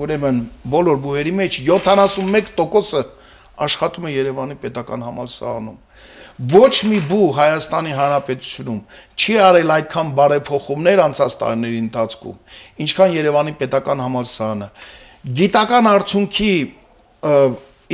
ուրեմն 0.02 0.38
բոլոր 0.72 1.02
բուհերի 1.04 1.34
մեջ 1.42 1.60
71%-ը 1.68 3.04
աշխատում 3.66 4.08
է 4.10 4.12
Երևանի 4.16 4.56
պետական 4.62 5.04
համալսարանում։ 5.06 5.78
Ոչ 6.40 6.74
մի 6.88 7.00
բու 7.12 7.28
Հայաստանի 7.38 7.92
Հանրապետությունում 7.98 8.80
չի 9.20 9.36
արել 9.46 9.74
այդքան 9.76 10.14
բարեփոխումներ 10.18 11.02
անցած 11.06 11.36
տարիների 11.42 11.80
ընթացքում, 11.82 12.38
ինչքան 12.86 13.16
Երևանի 13.18 13.54
պետական 13.62 14.04
համալսարանը։ 14.06 14.70
Գիտական 15.42 15.90
արդյունքի 15.92 16.54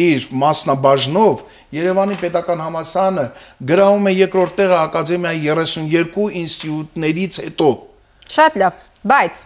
իր 0.07 0.29
մասնաբաժնով 0.45 1.43
Երևանի 1.77 2.17
պետական 2.21 2.63
համալսարանը 2.67 3.27
գրավում 3.71 4.07
է 4.07 4.13
երկրորդ 4.21 4.57
տեղը 4.61 4.77
ակադեմիայի 4.85 5.41
32 5.57 6.27
ինստիտուտներից 6.43 7.39
հետո։ 7.47 7.69
Շատ 8.37 8.59
լավ, 8.61 8.81
բայց 9.11 9.41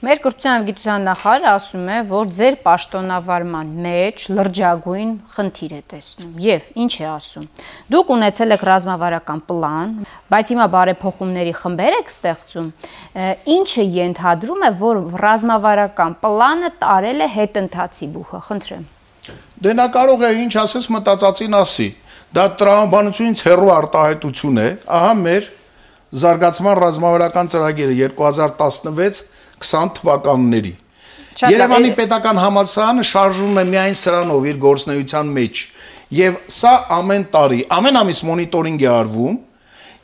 Մեր 0.00 0.20
կրթության 0.24 0.54
եւ 0.56 0.62
գիտության 0.64 1.02
նախարարը 1.04 1.48
ասում 1.50 1.88
է, 1.92 1.96
որ 2.08 2.28
ձեր 2.32 2.54
պաշտոնավարման 2.64 3.72
մեջ 3.84 4.22
լրջագույն 4.32 5.10
խնդիր 5.34 5.72
է 5.76 5.80
տեսնում 5.90 6.30
եւ 6.40 6.68
ինչ 6.80 6.94
է 6.96 7.08
ասում։ 7.10 7.48
Դուք 7.92 8.12
ունեցել 8.14 8.54
եք 8.56 8.64
ռազմավարական 8.70 9.42
պլան, 9.50 9.92
բայց 10.32 10.52
հիմա 10.54 10.66
բարեփոխումների 10.72 11.52
խմբեր 11.60 11.96
եք 11.98 12.08
ստեղծում։ 12.16 12.70
Ինչը 13.60 13.84
ենթադրում 14.00 14.64
է, 14.64 14.70
որ 14.80 15.02
ռազմավարական 15.20 16.16
պլանը 16.24 16.70
տարել 16.80 17.20
է 17.20 17.28
հետընթացի 17.36 18.08
բուխը։ 18.16 18.40
Խնդրեմ։ 18.48 18.88
Դե 19.60 19.74
նա 19.76 19.86
կարող 20.00 20.24
է 20.24 20.30
ինչ 20.48 20.52
ասես 20.64 20.88
մտածածին 20.96 21.58
ասի։ 21.60 21.90
Դա 22.40 22.46
տրամաբանությունից 22.56 23.44
հեռու 23.50 23.72
արտահայտություն 23.76 24.64
է։ 24.64 24.68
Ահա 24.96 25.12
մեր 25.20 25.50
զարգացման 26.10 26.80
ռազմավարական 26.80 27.50
ծրագիրը 27.52 27.94
2016 28.16 29.20
20 29.60 29.92
թվականների։ 29.98 30.72
Երևանի 31.40 31.90
պետական 31.96 32.40
համալսարանը 32.40 33.04
շարժվում 33.10 33.60
է 33.60 33.64
միայն 33.70 33.96
սրանով 34.00 34.48
իր 34.50 34.58
գործնեության 34.64 35.30
մեջ։ 35.36 35.62
Եվ 36.20 36.38
սա 36.50 36.72
ամեն 36.96 37.24
տարի, 37.34 37.60
ամեն 37.76 37.98
ամիս 38.00 38.20
մոնիտորինգ 38.30 38.84
է 38.84 38.90
արվում 38.90 39.36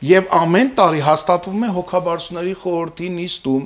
եւ 0.07 0.29
ամեն 0.39 0.69
տարի 0.77 1.01
հաստատվում 1.07 1.65
է 1.67 1.71
հոգաբարձուների 1.77 2.53
խորհրդի 2.61 3.09
նիստում։ 3.17 3.63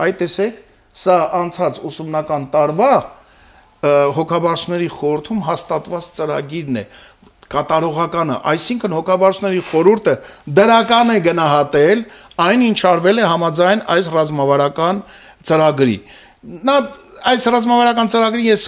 Այ 0.00 0.12
տեսեք, 0.20 0.60
սա 1.00 1.16
անցած 1.40 1.80
ուսումնական 1.90 2.46
տարվա 2.54 2.92
հոգաբարձուների 4.20 4.88
խորհրդում 4.92 5.44
հաստատված 5.48 6.08
ծրագիրն 6.20 6.80
է 6.80 6.84
կատարողականը, 7.50 8.36
այսինքն 8.50 8.92
հոգաբարձուների 8.94 9.62
խորհուրդը 9.70 10.12
դրական 10.58 11.08
է 11.10 11.16
գնահատել 11.24 12.02
այն 12.44 12.60
ինչ 12.68 12.80
արվել 12.90 13.22
է 13.22 13.24
համաձայն 13.30 13.80
այս 13.94 14.10
ռազմավարական 14.14 15.00
ծրագրի։ 15.48 15.96
Նա 16.40 16.76
այս 17.30 17.46
ռազմավարական 17.54 18.10
ծրագրի 18.12 18.44
ես 18.48 18.62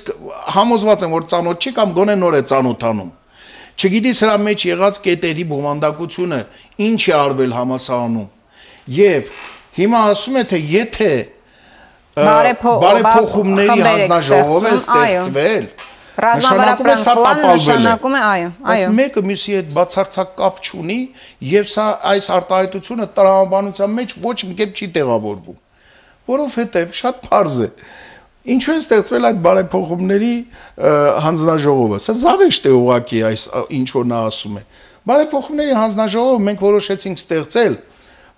համոզված 0.57 1.05
եմ, 1.07 1.15
որ 1.17 1.27
ծանոթ 1.33 1.67
չի 1.67 1.73
կամ 1.79 1.95
գոնե 1.99 2.17
նոր 2.21 2.37
է 2.37 2.43
ծանոթանում։ 2.53 3.11
Չգիտի 3.83 4.13
սրա 4.19 4.35
մեջ 4.47 4.65
եղած 4.69 4.99
կետերի 5.07 5.45
բովանդակությունը 5.53 6.41
ինչ 6.87 7.01
է 7.09 7.15
արվել 7.17 7.55
համասարանում։ 7.57 8.29
Եվ 8.99 9.31
հիմա 9.79 10.03
ասում 10.13 10.37
է 10.37 10.45
թե 10.53 10.61
եթե 10.73 11.13
բարեփոխումների 12.13 13.81
հանձնաժողով 13.89 14.69
է 14.69 14.75
ստեղծվել, 14.83 15.67
Ռազմավարական 16.23 16.99
պլանը 17.09 17.45
նշանակում 17.49 18.15
է, 18.19 18.21
այո, 18.23 18.49
այո։ 18.53 18.89
Բայց 18.89 18.97
մեկը 18.99 19.21
մյուսի 19.29 19.55
հետ 19.57 19.71
բացարձակ 19.79 20.35
կապ 20.43 20.59
չունի 20.67 20.99
եւ 21.49 21.71
սա 21.73 21.87
այս 22.11 22.29
արտահայտությունը 22.37 23.07
տրամաբանության 23.17 23.95
մեջ 23.97 24.13
ոչ 24.27 24.37
մի 24.51 24.57
կերպ 24.59 24.83
չի 24.83 24.89
տեղավորվում 24.99 25.57
որովհետև 26.31 26.97
շատ 26.99 27.21
པարզ 27.27 27.59
է 27.67 27.69
ինչու 28.53 28.73
է 28.75 28.79
ստեղծվել 28.83 29.27
այդ 29.29 29.41
բարեփոխումների 29.43 30.33
հանձնաժողովը 31.27 31.99
սա 32.03 32.15
զավեշտ 32.23 32.65
է 32.67 32.73
ուղակի 32.79 33.21
այս 33.29 33.45
ինչ 33.79 33.89
որ 33.97 34.09
նա 34.13 34.23
ասում 34.31 34.57
է 34.59 34.63
բարեփոխումների 35.13 35.77
հանձնաժողովը 35.79 36.43
մենք 36.49 36.65
որոշեցինք 36.67 37.23
ստեղծել 37.23 37.77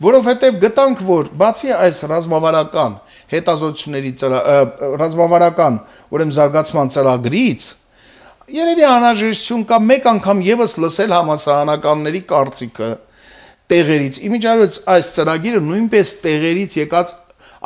որովհետև 0.04 0.58
գտանք 0.64 1.02
որ 1.08 1.30
բացի 1.40 1.72
այս 1.76 2.02
ռազմավարական 2.10 2.94
հետազոտությունների 3.32 4.12
ռազմավարական 5.00 5.80
ուրեմն 6.14 6.34
զարգացման 6.34 6.92
ծրագրից 6.94 7.66
երևի 8.54 8.86
անհրաժեշտություն 8.90 9.66
կա 9.70 9.78
մեկ 9.88 10.08
անգամ 10.14 10.40
եւս 10.44 10.74
լսել 10.84 11.14
համասարանականների 11.16 12.22
կարծիքը 12.32 12.88
տեղերից 13.72 14.18
իմիջիայլոց 14.28 14.80
այս 14.94 15.12
ծրագիրը 15.16 15.62
նույնպես 15.68 16.10
տեղերից 16.24 16.76
եկած 16.82 17.14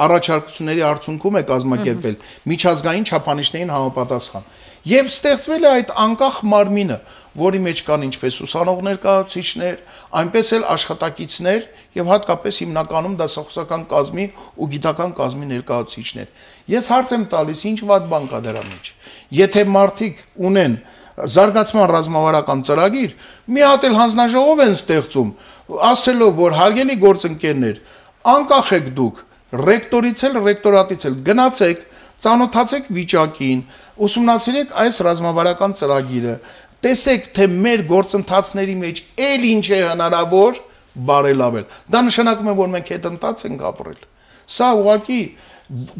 առաջարկությունների 0.04 0.82
արդյունքում 0.88 1.38
է 1.38 1.42
կազմակերպվել 1.48 2.16
միջազգային 2.52 3.06
չափանիշներին 3.08 3.72
համապատասխան։ 3.74 4.48
Եվ 4.88 5.08
ստեղծվել 5.10 5.64
է 5.66 5.70
այդ 5.74 5.88
անկախ 6.00 6.36
մարմինը, 6.48 6.96
որի 7.38 7.60
մեջ 7.64 7.80
կան 7.88 8.04
ինչպես 8.08 8.36
ուսանողներ 8.46 8.98
կառուցիչներ, 9.02 9.80
այնպես 10.20 10.50
էլ 10.54 10.64
աշխատակիցներ 10.74 11.66
եւ 11.98 12.10
հատկապես 12.12 12.60
հիմնականում 12.62 13.16
դասախոսական 13.18 13.84
կազմի 13.90 14.26
ու 14.54 14.68
գիտական 14.74 15.12
կազմի 15.18 15.50
ներկայացուցիչներ։ 15.50 16.30
Ես 16.78 16.90
հարց 16.94 17.12
եմ 17.18 17.26
տալիս, 17.34 17.64
ինչ 17.68 17.78
վատ 17.90 18.08
բան 18.14 18.28
կա 18.32 18.40
դրա 18.48 18.64
մեջ։ 18.70 18.90
Եթե 19.38 19.64
մարդիկ 19.76 20.24
ունեն 20.48 20.74
զարգացման 21.18 21.88
ռազմավարական 21.90 22.60
ծրագիր, 22.68 23.14
մի 23.50 23.62
հատ 23.66 23.86
էլ 23.88 23.96
հանձնաժողով 23.98 24.60
են 24.64 24.74
ստեղծում, 24.78 25.30
ասելով, 25.88 26.36
որ 26.38 26.58
հարգելի 26.58 26.96
գործընկերներ, 27.02 27.80
անկախ 28.38 28.70
եք 28.78 28.92
դուք 28.98 29.24
ռեկտորից 29.48 30.22
էլ 30.28 30.38
ռեկտորատից 30.44 31.04
էլ 31.08 31.18
գնացեք, 31.28 31.84
ծանոթացեք 32.18 32.88
վիճակին, 32.98 33.60
ուսումնասիրեք 34.08 34.72
այս 34.84 35.00
ռազմավարական 35.08 35.74
ծրագիրը, 35.78 36.34
տեսեք, 36.84 37.28
թե 37.34 37.46
մեր 37.64 37.84
գործընթացների 37.88 38.74
մեջ 38.82 39.02
ել 39.28 39.46
ինչ 39.48 39.66
է 39.68 39.80
հնարավոր 39.88 40.60
բարելավել։ 41.08 41.64
Դա 41.94 42.02
նշանակում 42.08 42.50
է, 42.50 42.54
որ 42.58 42.70
մենք 42.74 42.92
հետ 42.94 43.08
ընթաց 43.12 43.44
ենք 43.48 43.64
ապրել։ 43.70 44.02
Սա 44.48 44.68
ուղղակի 44.78 45.20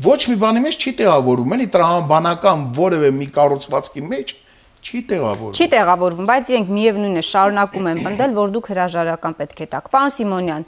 ոչ 0.09 0.21
մի 0.29 0.37
բանի 0.43 0.63
մեջ 0.65 0.77
չի 0.79 0.93
տեղավորվում, 0.99 1.55
էլի 1.59 1.67
տրամաբանական 1.75 2.63
որևէ 2.79 3.11
մի 3.19 3.27
կառուցվածքի 3.39 4.05
մեջ 4.09 4.35
Չի 4.79 5.01
տեղավորվում։ 5.11 5.55
Չի 5.59 5.67
տեղավորվում, 5.73 6.27
բայց 6.29 6.51
իրենք 6.53 6.69
միևնույնն 6.71 7.19
է 7.19 7.23
շարունակում 7.29 7.87
են 7.91 8.01
պնդել, 8.05 8.35
որ 8.39 8.53
դուք 8.55 8.69
հրաժարական 8.73 9.35
պետք 9.39 9.59
է 9.59 9.67
տաք։ 9.73 9.89
Պարոն 9.95 10.13
Սիմոնյան, 10.15 10.67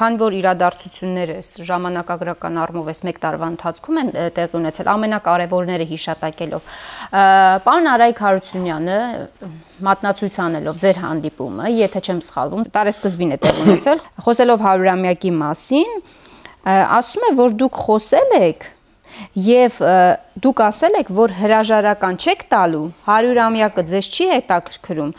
քան 0.00 0.18
որ 0.20 0.36
իրադարձությունները 0.40 1.36
ժամանակագրական 1.70 2.58
առումով 2.64 2.90
էս 2.90 3.02
1 3.06 3.20
տարվա 3.22 3.50
ընթացքում 3.54 4.00
են 4.00 4.10
տեղի 4.34 4.58
ունեցել, 4.60 4.90
ամենակարևորները 4.94 5.86
հիշատակելով, 5.90 6.74
պարոն 7.70 7.90
Արայք 7.94 8.24
Հարությունյանը 8.26 8.98
մատնացույց 9.90 10.40
անելով 10.50 10.82
ձեր 10.84 11.00
հանդիպումը, 11.00 11.70
եթե 11.80 12.02
չեմ 12.10 12.20
սխալվում, 12.26 12.66
տարեսկզբին 12.74 13.30
է 13.30 13.40
տեղ 13.46 13.62
ունեցել, 13.64 14.04
խոսելով 14.26 14.66
100-ամյակի 14.66 15.32
մասին, 15.40 15.96
ասում 17.00 17.24
է, 17.30 17.32
որ 17.40 17.56
դուք 17.62 17.80
խոսել 17.86 18.36
եք 18.40 18.68
եւ 19.34 19.78
դուք 20.44 20.62
ասել 20.66 20.98
եք, 21.00 21.10
որ 21.16 21.34
հրաժարական 21.40 22.18
չեք 22.20 22.44
տալու, 22.52 22.84
100-ամյակը 23.06 23.84
ձեզ 23.90 24.10
չի 24.10 24.26
հետաքրքրում, 24.30 25.10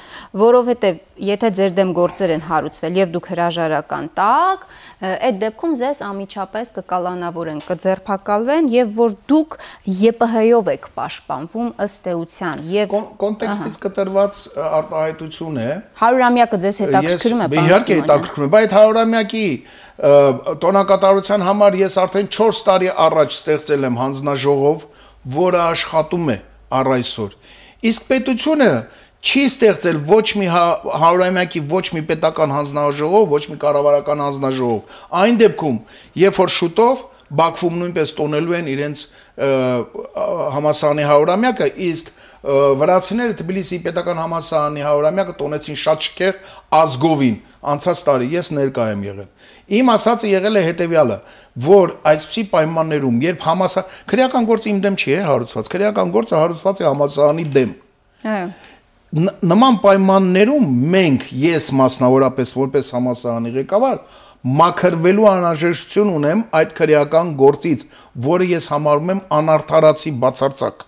որովհետեւ 0.42 1.02
եթե 1.32 1.52
ձեր 1.60 1.76
դեմ 1.78 1.92
գործեր 1.98 2.34
են 2.38 2.46
հարուցվել 2.48 3.00
եւ 3.02 3.14
դուք 3.16 3.30
հրաժարական 3.32 4.10
տաք, 4.18 4.66
այդ 5.02 5.38
դեպքում 5.42 5.72
ձեզ 5.82 6.00
ամիջապես 6.06 6.72
կկալանավորեն, 6.76 7.62
կձերբակալվեն 7.66 8.68
եւ 8.70 8.92
որ 9.00 9.16
դուք 9.32 9.56
ԵՊՀ-ով 9.98 10.70
եք 10.76 10.86
պաշտպանվում 11.00 11.72
ըստ 11.86 12.10
էության 12.12 12.62
եւ 12.76 12.94
կոնտեքստից 13.24 13.80
կտրված 13.86 14.42
արտահայտություն 14.62 15.58
է 15.62 15.70
100-ամյակը 16.02 16.62
ձեզ 16.66 16.82
հետաքրքրում 16.86 17.42
է, 17.42 17.50
բան 17.56 17.72
Իհարկե 17.72 17.98
հետաքրքրում 18.02 18.46
է, 18.46 18.52
բայց 18.58 18.76
100-ամյակի 18.78 19.48
տոնակատարության 20.62 21.44
համար 21.46 21.76
ես 21.82 21.98
արդեն 22.02 22.30
4 22.38 22.62
տարի 22.70 22.94
առաջ 23.10 23.36
ստեղծել 23.42 23.88
եմ 23.90 24.00
հանձնաժողով, 24.02 24.86
որը 25.42 25.62
աշխատում 25.62 26.32
է 26.32 26.38
առ 26.82 26.90
այսօր։ 27.02 27.36
Իսկ 27.92 28.08
պետությունը 28.12 28.72
չի 29.22 29.44
ստեղծել 29.52 29.98
ոչ 30.10 30.26
մի 30.42 30.48
հա- 30.50 30.98
հարյուրամյակի 31.02 31.62
ոչ 31.70 31.86
մի 31.94 32.02
պետական 32.10 32.54
հանձնաժողով, 32.58 33.26
ոչ 33.30 33.44
մի 33.52 33.58
կառավարական 33.62 34.24
հանձնաժողով։ 34.26 34.96
Այն 35.22 35.36
դեպքում, 35.42 35.78
երբ 36.26 36.40
որ 36.42 36.54
շուտով 36.58 37.08
Բաքվում 37.32 37.76
նույնպես 37.80 38.10
տոնելու 38.18 38.56
են 38.58 38.66
իրենց 38.68 39.02
համասարանի 40.52 41.04
հարյուրամյակը, 41.08 41.68
իսկ 41.88 42.10
վրացիները 42.82 43.36
Թբիլիսի 43.40 43.78
պետական 43.86 44.20
համասարանի 44.20 44.84
հարյուրամյակը 44.84 45.36
տոնեցին 45.40 45.78
շատ 45.80 46.08
շքեղ 46.08 46.40
ազգովին 46.82 47.38
անցած 47.72 48.02
տարի 48.08 48.28
ես 48.34 48.52
ներկա 48.58 48.88
եմ 48.92 49.06
եղել 49.06 49.30
Իմ 49.72 49.92
ասածը 49.94 50.32
եղել 50.32 50.60
է 50.60 50.64
հետեւյալը, 50.66 51.18
որ 51.64 51.94
այսպիսի 52.12 52.44
պայմաններում, 52.52 53.22
երբ 53.24 53.46
համասա 53.46 53.84
քրեական 54.12 54.50
գործը 54.50 54.72
իմ 54.72 54.82
դեմ 54.84 54.98
չի 55.00 55.14
է 55.16 55.22
հարուցված, 55.30 55.70
քրեական 55.72 56.12
գործը 56.18 56.36
հարուցված 56.42 56.82
է 56.82 56.88
համասարանի 56.90 57.46
դեմ։ 57.56 57.72
Այո 58.32 58.50
նման 59.12 59.78
պայմաններում 59.84 60.68
մենք 60.92 61.24
ես 61.36 61.66
մասնավորապես 61.76 62.54
որպես 62.56 62.92
համասարանի 62.96 63.50
ղեկավար 63.58 63.98
մաքրվելու 64.42 65.26
անհրաժեշտություն 65.32 66.12
ունեմ 66.16 66.44
այդ 66.58 66.70
քրեական 66.78 67.34
գործից, 67.42 67.84
որը 68.26 68.46
ես 68.52 68.68
համարում 68.72 69.12
եմ 69.12 69.20
անարթարացի 69.38 70.14
բացարձակ։ 70.22 70.86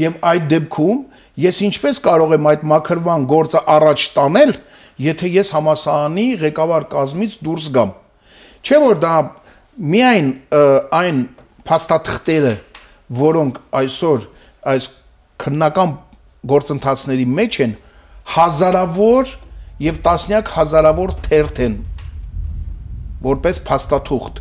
Եվ 0.00 0.20
այդ 0.30 0.46
դեպքում 0.52 1.00
ես 1.44 1.58
ինչպես 1.66 2.00
կարող 2.06 2.34
եմ 2.36 2.48
այդ 2.50 2.62
մաքրվան 2.70 3.26
գործը 3.34 3.62
առաջ 3.74 4.04
տանել, 4.14 4.52
եթե 5.10 5.30
ես 5.34 5.50
համասարանի 5.56 6.26
ղեկավար 6.44 6.86
կազմից 6.94 7.34
դուրս 7.50 7.66
գամ։ 7.76 7.92
Չէ 8.60 8.78
որ 8.84 9.00
դա 9.02 9.16
միայն 9.90 10.30
այն 11.00 11.20
փաստաթղթերը, 11.66 12.54
որոնք 13.20 13.60
այսօր 13.80 14.26
այս 14.70 14.88
քննական 15.40 15.98
գործընթացների 16.50 17.26
մեջ 17.40 17.58
են, 17.64 17.74
հազարավոր 18.34 19.32
եւ 19.80 19.98
տասնյակ 20.04 20.52
հազարավոր 20.56 21.14
թերթ 21.26 21.60
են 21.66 21.74
որպես 23.24 23.60
փաստաթուղթ 23.68 24.40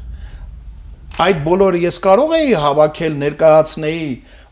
այդ 1.19 1.39
բոլորը 1.47 1.81
ես 1.83 1.97
կարող 2.03 2.35
էի 2.39 2.53
հավաքել 2.63 3.17
ներկայացնեի 3.23 4.05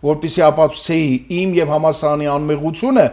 որպիսի 0.07 0.43
ապացուցեի 0.47 1.13
իմ 1.41 1.53
եւ 1.57 1.71
համասարանի 1.75 2.27
անմեղությունը 2.33 3.05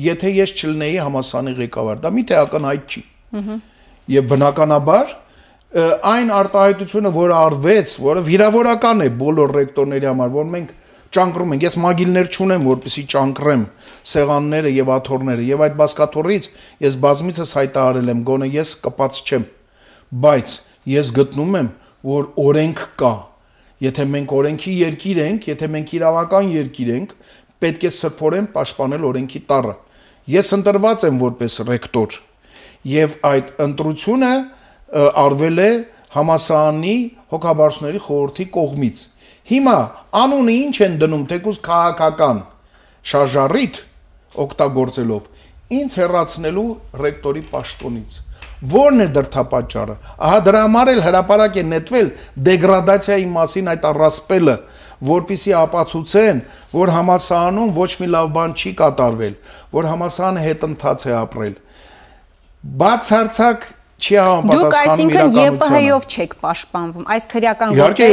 եթե 0.00 0.30
ես 0.34 0.54
չլնեի 0.58 0.96
համասանի 1.06 1.52
ղեկավար, 1.58 2.00
դա 2.02 2.10
մի 2.14 2.22
թեական 2.30 2.64
հայտ 2.68 2.94
չի։ 2.94 3.02
Եվ 4.14 4.26
բնականաբար 4.32 5.12
այն 6.10 6.32
արտահայտությունը, 6.34 7.12
որը 7.14 7.36
արվեց, 7.38 7.94
որը 8.02 8.24
վիրավորական 8.28 9.04
է 9.04 9.08
բոլոր 9.22 9.54
ռեկտորների 9.58 10.08
համար, 10.10 10.32
որ 10.34 10.50
մենք 10.54 10.72
ճանկռում 11.14 11.54
ենք, 11.54 11.64
ես 11.64 11.76
մագիլներ 11.84 12.28
չունեմ, 12.34 12.66
որպեսի 12.68 13.04
ճանկռեմ 13.14 13.62
սեղանները 14.10 14.72
եւ 14.74 14.90
աթոռները 14.94 15.46
եւ 15.48 15.64
այդ 15.64 15.76
բասկաթոռից 15.80 16.48
ես 16.84 16.98
բազմիցս 17.04 17.54
հայտարարել 17.58 18.10
եմ, 18.14 18.24
գոնե 18.30 18.48
ես 18.54 18.74
կպած 18.84 19.20
չեմ, 19.24 19.46
բայց 20.24 20.54
ես 20.94 21.12
գտնում 21.18 21.56
եմ, 21.60 21.70
որ 22.04 22.28
օրենք 22.44 22.84
կա։ 23.00 23.14
Եթե 23.84 24.04
մենք 24.14 24.34
օրենքի 24.34 24.74
երկիր 24.80 25.20
ենք, 25.24 25.48
եթե 25.54 25.70
մենք 25.74 25.94
իրավական 25.98 26.52
երկիր 26.54 26.90
ենք, 26.94 27.16
պետք 27.64 27.86
է 27.88 27.90
սրբորեն 27.94 28.46
պաշտպանել 28.54 29.08
օրենքի 29.08 29.40
տառը։ 29.50 29.74
Ես 30.34 30.52
ընտրված 30.58 31.04
եմ 31.08 31.18
որպես 31.24 31.56
ռեկտոր 31.68 32.18
եւ 32.84 33.16
այդ 33.28 33.50
ընտրությունը 33.64 34.32
արվել 35.24 35.60
է 35.64 35.70
համասարանի 36.14 36.96
հոգաբարձուների 37.34 38.00
խորհրդի 38.04 38.46
կողմից։ 38.54 39.00
Հիմա 39.44 39.78
անունը 40.24 40.52
ինչ 40.64 40.76
են 40.86 40.94
դնում 41.02 41.24
թեկուզ 41.30 41.56
քաղաքական 41.64 42.38
շարժարիտ 43.10 43.80
օգտագործելով 44.44 45.26
ինձ 45.78 45.96
հերացնելու 46.00 46.70
ռեկտորի 47.04 47.42
պաշտոնից։ 47.50 48.16
Որն 48.74 49.04
է 49.04 49.06
դրթապաճառը։ 49.18 49.96
Ահա 50.24 50.38
դրա 50.46 50.62
համար 50.64 50.90
էլ 50.94 51.02
հրաապարակ 51.04 51.58
է 51.60 51.64
նետվել 51.74 52.08
դեգրադացիայի 52.48 53.26
մասին 53.34 53.70
այդ 53.74 53.86
առասպելը, 53.90 54.56
որpիսի 55.04 55.54
ապացուցեն, 55.60 56.42
որ 56.72 56.92
համասարանում 56.94 57.74
ոչ 57.76 57.90
մի 58.00 58.08
լավ 58.14 58.30
բան 58.34 58.54
չի 58.56 58.72
կատարվել, 58.80 59.34
որ 59.74 59.88
համասարանը 59.92 60.44
հետ 60.44 60.66
ընթաց 60.70 61.04
է 61.04 61.14
ապրել։ 61.20 61.56
Բացարձակ 62.84 63.66
չի 63.94 64.16
համապատասխանում 64.18 64.54
իրականությանը։ 64.54 64.58
Դուք 64.64 64.74
այսինքն 64.84 65.26
ԵՊՀ-ով 65.34 66.04
չեք 66.14 66.32
պաշտպանվում, 66.44 67.04
այս 67.14 67.24
քրեական 67.30 67.68
գործը։ 67.74 67.78
Իհարկե 67.78 68.06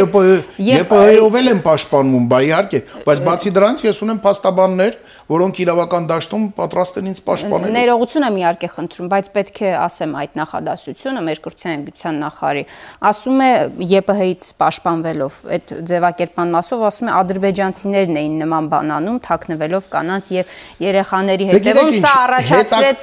ԵՊՀ-ով 0.92 1.38
էլ 1.42 1.48
եմ 1.52 1.62
պաշտպանվում, 1.66 2.26
բա 2.32 2.40
իհարկե, 2.46 2.80
բայց 3.08 3.22
բացի 3.26 3.50
դրանից 3.56 3.82
ես 3.88 3.98
ունեմ 4.06 4.20
փաստաբաններ, 4.22 4.94
որոնք 5.32 5.56
իրավական 5.66 6.04
դաշտում 6.12 6.44
պատրաստ 6.62 7.00
են 7.02 7.06
ինձ 7.12 7.20
պաշտպանել։ 7.26 7.74
Ներողություն 7.82 8.26
եմ 8.30 8.36
իհարկե 8.42 8.68
խնդրում, 8.72 9.08
բայց 9.12 9.26
պետք 9.32 9.58
է 9.62 9.72
ասեմ 9.82 10.12
այդ 10.22 10.32
նախադասությունը 10.42 11.22
մեր 11.28 11.42
կրթության 11.42 11.72
ամբիցիան 11.82 12.16
նախարարի։ 12.22 12.64
Ասում 13.12 13.40
է 13.42 13.52
ԵՊՀ-ից 13.92 14.42
պաշտպանվելով, 14.62 15.34
այդ 15.56 15.66
ձևակերպման 15.92 16.50
մասով 16.56 16.80
ասում 16.92 17.10
է 17.10 17.16
ադրբեջանցիներն 17.22 18.16
էին 18.22 18.36
նման 18.42 18.66
բան 18.72 18.92
անում, 19.02 19.18
թաքնվելով 19.26 19.84
կանանց 19.92 20.26
եւ 20.36 20.46
երեխաների 20.82 21.46
դե 21.48 21.56
հետևում, 21.56 21.92
սա 22.02 22.14
առաջացրեց 22.22 23.00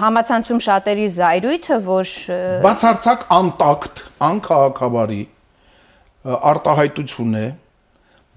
համացանցում 0.00 0.60
շատերի 0.70 1.06
զայրույթը, 1.50 1.76
որ 1.82 2.10
բացարձակ 2.62 3.22
անտակտ, 3.34 4.00
անքաղաքավարի 4.22 5.22
արտահայտություն 6.50 7.34
է, 7.40 7.46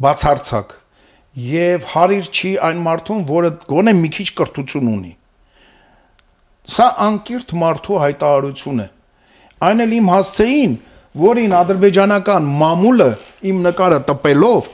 բացարձակ 0.01 0.73
եւ 1.43 1.85
հարիր 1.93 2.29
չի 2.33 2.51
այն 2.69 2.81
մարդուն, 2.87 3.21
որը 3.29 3.51
գոնե 3.69 3.93
մի 3.99 4.09
քիչ 4.17 4.27
կրթություն 4.39 4.89
ունի։ 4.93 5.13
Սա 6.73 6.87
անկիրթ 7.05 7.53
մարդու 7.63 8.01
հայտարարություն 8.03 8.81
է։ 8.81 8.87
Այն 9.67 9.83
էլ 9.83 9.95
իմ 9.99 10.11
հասցեին, 10.13 10.75
որին 11.23 11.55
ադրբեջանական 11.59 12.51
մամուլը 12.63 13.09
իմ 13.53 13.63
նկարը 13.67 13.99
տպելով 14.09 14.69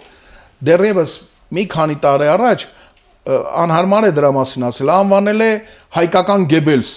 դեռևս 0.70 1.16
մի 1.60 1.64
քանի 1.76 1.96
տարի 2.04 2.30
առաջ 2.40 2.68
անհարմար 3.30 4.10
է 4.10 4.12
դրա 4.16 4.30
մասին 4.38 4.68
ասել, 4.70 4.92
անվանել 4.96 5.42
է 5.44 5.50
հայկական 5.98 6.46
Գեբելս, 6.50 6.94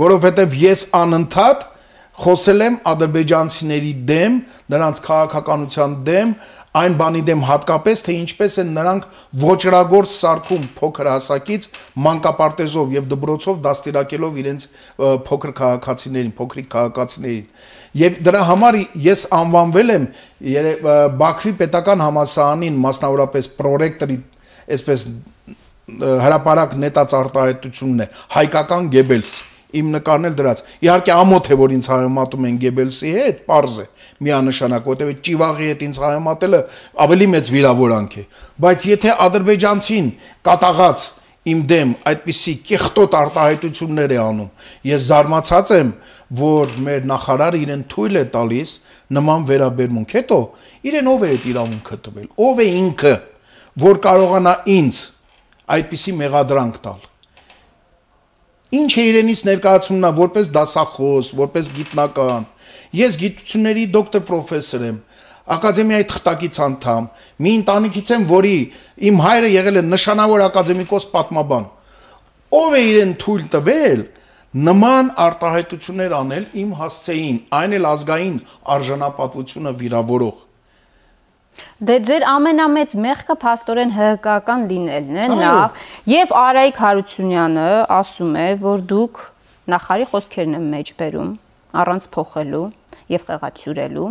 որովհետև 0.00 0.56
ես 0.62 0.86
անընդհատ 0.96 1.68
խոսել 2.22 2.62
եմ 2.62 2.74
ադրբեջանցիների 2.86 3.92
դեմ, 4.08 4.34
նրանց 4.72 4.98
քաղաքականության 5.06 5.94
դեմ, 6.06 6.32
այն 6.76 6.96
բանի 7.00 7.22
դեմ 7.28 7.44
հատկապես 7.48 8.02
թե 8.06 8.14
ինչպես 8.22 8.56
են 8.62 8.70
նրանք 8.76 9.06
ոչրագործ 9.42 10.12
սարքում 10.12 10.66
փոքր 10.76 11.10
հասակից 11.12 11.66
մանկապարտեզով 12.06 12.94
եւ 12.96 13.08
դբրոցով 13.12 13.58
դաստիարակելով 13.66 14.38
իրենց 14.42 14.66
փոքր 15.28 15.54
քաղաքացիներին, 15.60 16.32
փոքրիկ 16.38 16.68
քաղաքացիներին։ 16.72 17.46
Եվ 18.02 18.18
դրա 18.28 18.42
համար 18.48 18.80
ես 19.04 19.24
անվանվել 19.36 19.94
եմ 19.96 20.06
Բաքվի 21.20 21.54
պետական 21.60 22.04
համասարանին 22.06 22.82
մասնավորապես 22.86 23.50
պրոռեկտորի 23.60 24.18
այսպես 24.72 25.06
հրաապարակ 26.02 26.76
նետած 26.86 27.16
արտահայտությունն 27.20 28.04
է 28.06 28.12
հայկական 28.38 28.92
Գեբելս 28.96 29.32
իմ 29.80 29.88
նկարն 29.96 30.28
էլ 30.28 30.36
դրած։ 30.38 30.62
Իհարկե 30.82 31.12
ամոթ 31.16 31.48
է 31.52 31.58
որ 31.62 31.74
ինձ 31.76 31.88
հայոմատում 31.92 32.46
են 32.48 32.60
Գեբելսի 32.62 33.12
հետ, 33.16 33.40
པարզ 33.46 33.74
է 33.82 33.86
միանշանակ, 34.22 34.86
որտեղ 34.92 35.12
ճիվաղի 35.26 35.68
հետ 35.72 35.84
ինձ 35.88 36.00
հայոմատելը 36.02 36.60
ավելի 37.06 37.28
մեծ 37.32 37.50
վիրավորանք 37.56 38.16
է։ 38.22 38.24
Բայց 38.62 38.86
եթե 38.92 39.14
ադրբեջանցին 39.26 40.08
կատաղած 40.46 41.04
իմ 41.42 41.62
դեմ 41.72 41.92
այդպիսի 42.06 42.52
կեղտոտ 42.68 43.14
արտահայտություններ 43.18 44.12
է 44.14 44.18
անում, 44.22 44.50
ես 44.86 45.06
զարմացած 45.08 45.72
եմ, 45.74 45.88
որ 46.42 46.76
մեր 46.86 47.08
նախարարը 47.10 47.58
իրեն 47.66 47.82
թույլ 47.92 48.20
է 48.20 48.24
տալիս 48.36 48.74
նման 49.18 49.46
վերաբերմունք։ 49.50 50.14
Հետո 50.16 50.38
իրեն 50.92 51.10
ով 51.12 51.24
է 51.26 51.32
այդ 51.32 51.48
իրավունքը 51.52 51.98
տվել։ 52.06 52.28
Ով 52.46 52.62
է 52.62 52.68
ինքը, 52.82 53.14
որ 53.82 54.00
կարողանա 54.06 54.54
ինձ 54.76 55.00
այդպիսի 55.76 56.14
մեղադրանք 56.22 56.78
տալ։ 56.86 57.11
Ինչ 58.72 58.92
է 58.96 59.02
իրենից 59.04 59.40
ներկայացումն 59.44 60.06
է 60.08 60.10
որպես 60.16 60.46
դասախոս, 60.52 61.30
որպես 61.36 61.66
գիտնական։ 61.76 62.46
Ես 62.96 63.18
գիտությունների 63.20 63.82
դոկտոր 63.92 64.22
պրոֆեսոր 64.30 64.84
եմ, 64.86 64.96
ակադեմիայի 65.56 66.06
թղթակից 66.12 66.60
անդամ, 66.66 67.08
մի 67.44 67.52
ընտանիքից 67.58 68.12
եմ, 68.16 68.24
որի 68.32 68.56
իմ 69.12 69.20
հայրը 69.26 69.50
եղել 69.52 69.80
է 69.80 69.82
նշանավոր 69.90 70.44
ակադեմիկոս 70.46 71.06
պատմաբան։ 71.12 71.68
Ով 72.62 72.76
է 72.78 72.82
իրեն 72.92 73.12
թույլ 73.20 73.44
տվել 73.52 74.06
նման 74.52 75.12
արտահայտություններ 75.26 76.16
անել 76.22 76.48
իմ 76.62 76.72
հասցեին, 76.80 77.38
այն 77.60 77.76
էլ 77.76 77.90
ազգային 77.92 78.40
արժանապատվությունը 78.76 79.76
վիրավորող։ 79.84 80.42
Դե 81.82 81.96
ձեր 82.08 82.24
ամենամեծ 82.32 82.94
մեղքը 83.04 83.34
փաստորեն 83.42 83.92
ՀՀԿ-ական 83.92 84.66
լինելն 84.70 85.18
է 85.22 85.26
նախ 85.42 85.80
եւ 86.12 86.34
Արայիկ 86.42 86.78
Հարությունյանը 86.82 87.66
ասում 87.96 88.36
է, 88.42 88.46
որ 88.62 88.84
դուք 88.92 89.22
նախարի 89.72 90.06
խոսքերն 90.12 90.56
են 90.58 90.68
մեջ 90.72 90.92
բերում 91.02 91.32
առանց 91.82 92.06
փոխելու 92.14 92.64
եւ 93.12 93.26
խեղաթյուրելու 93.28 94.08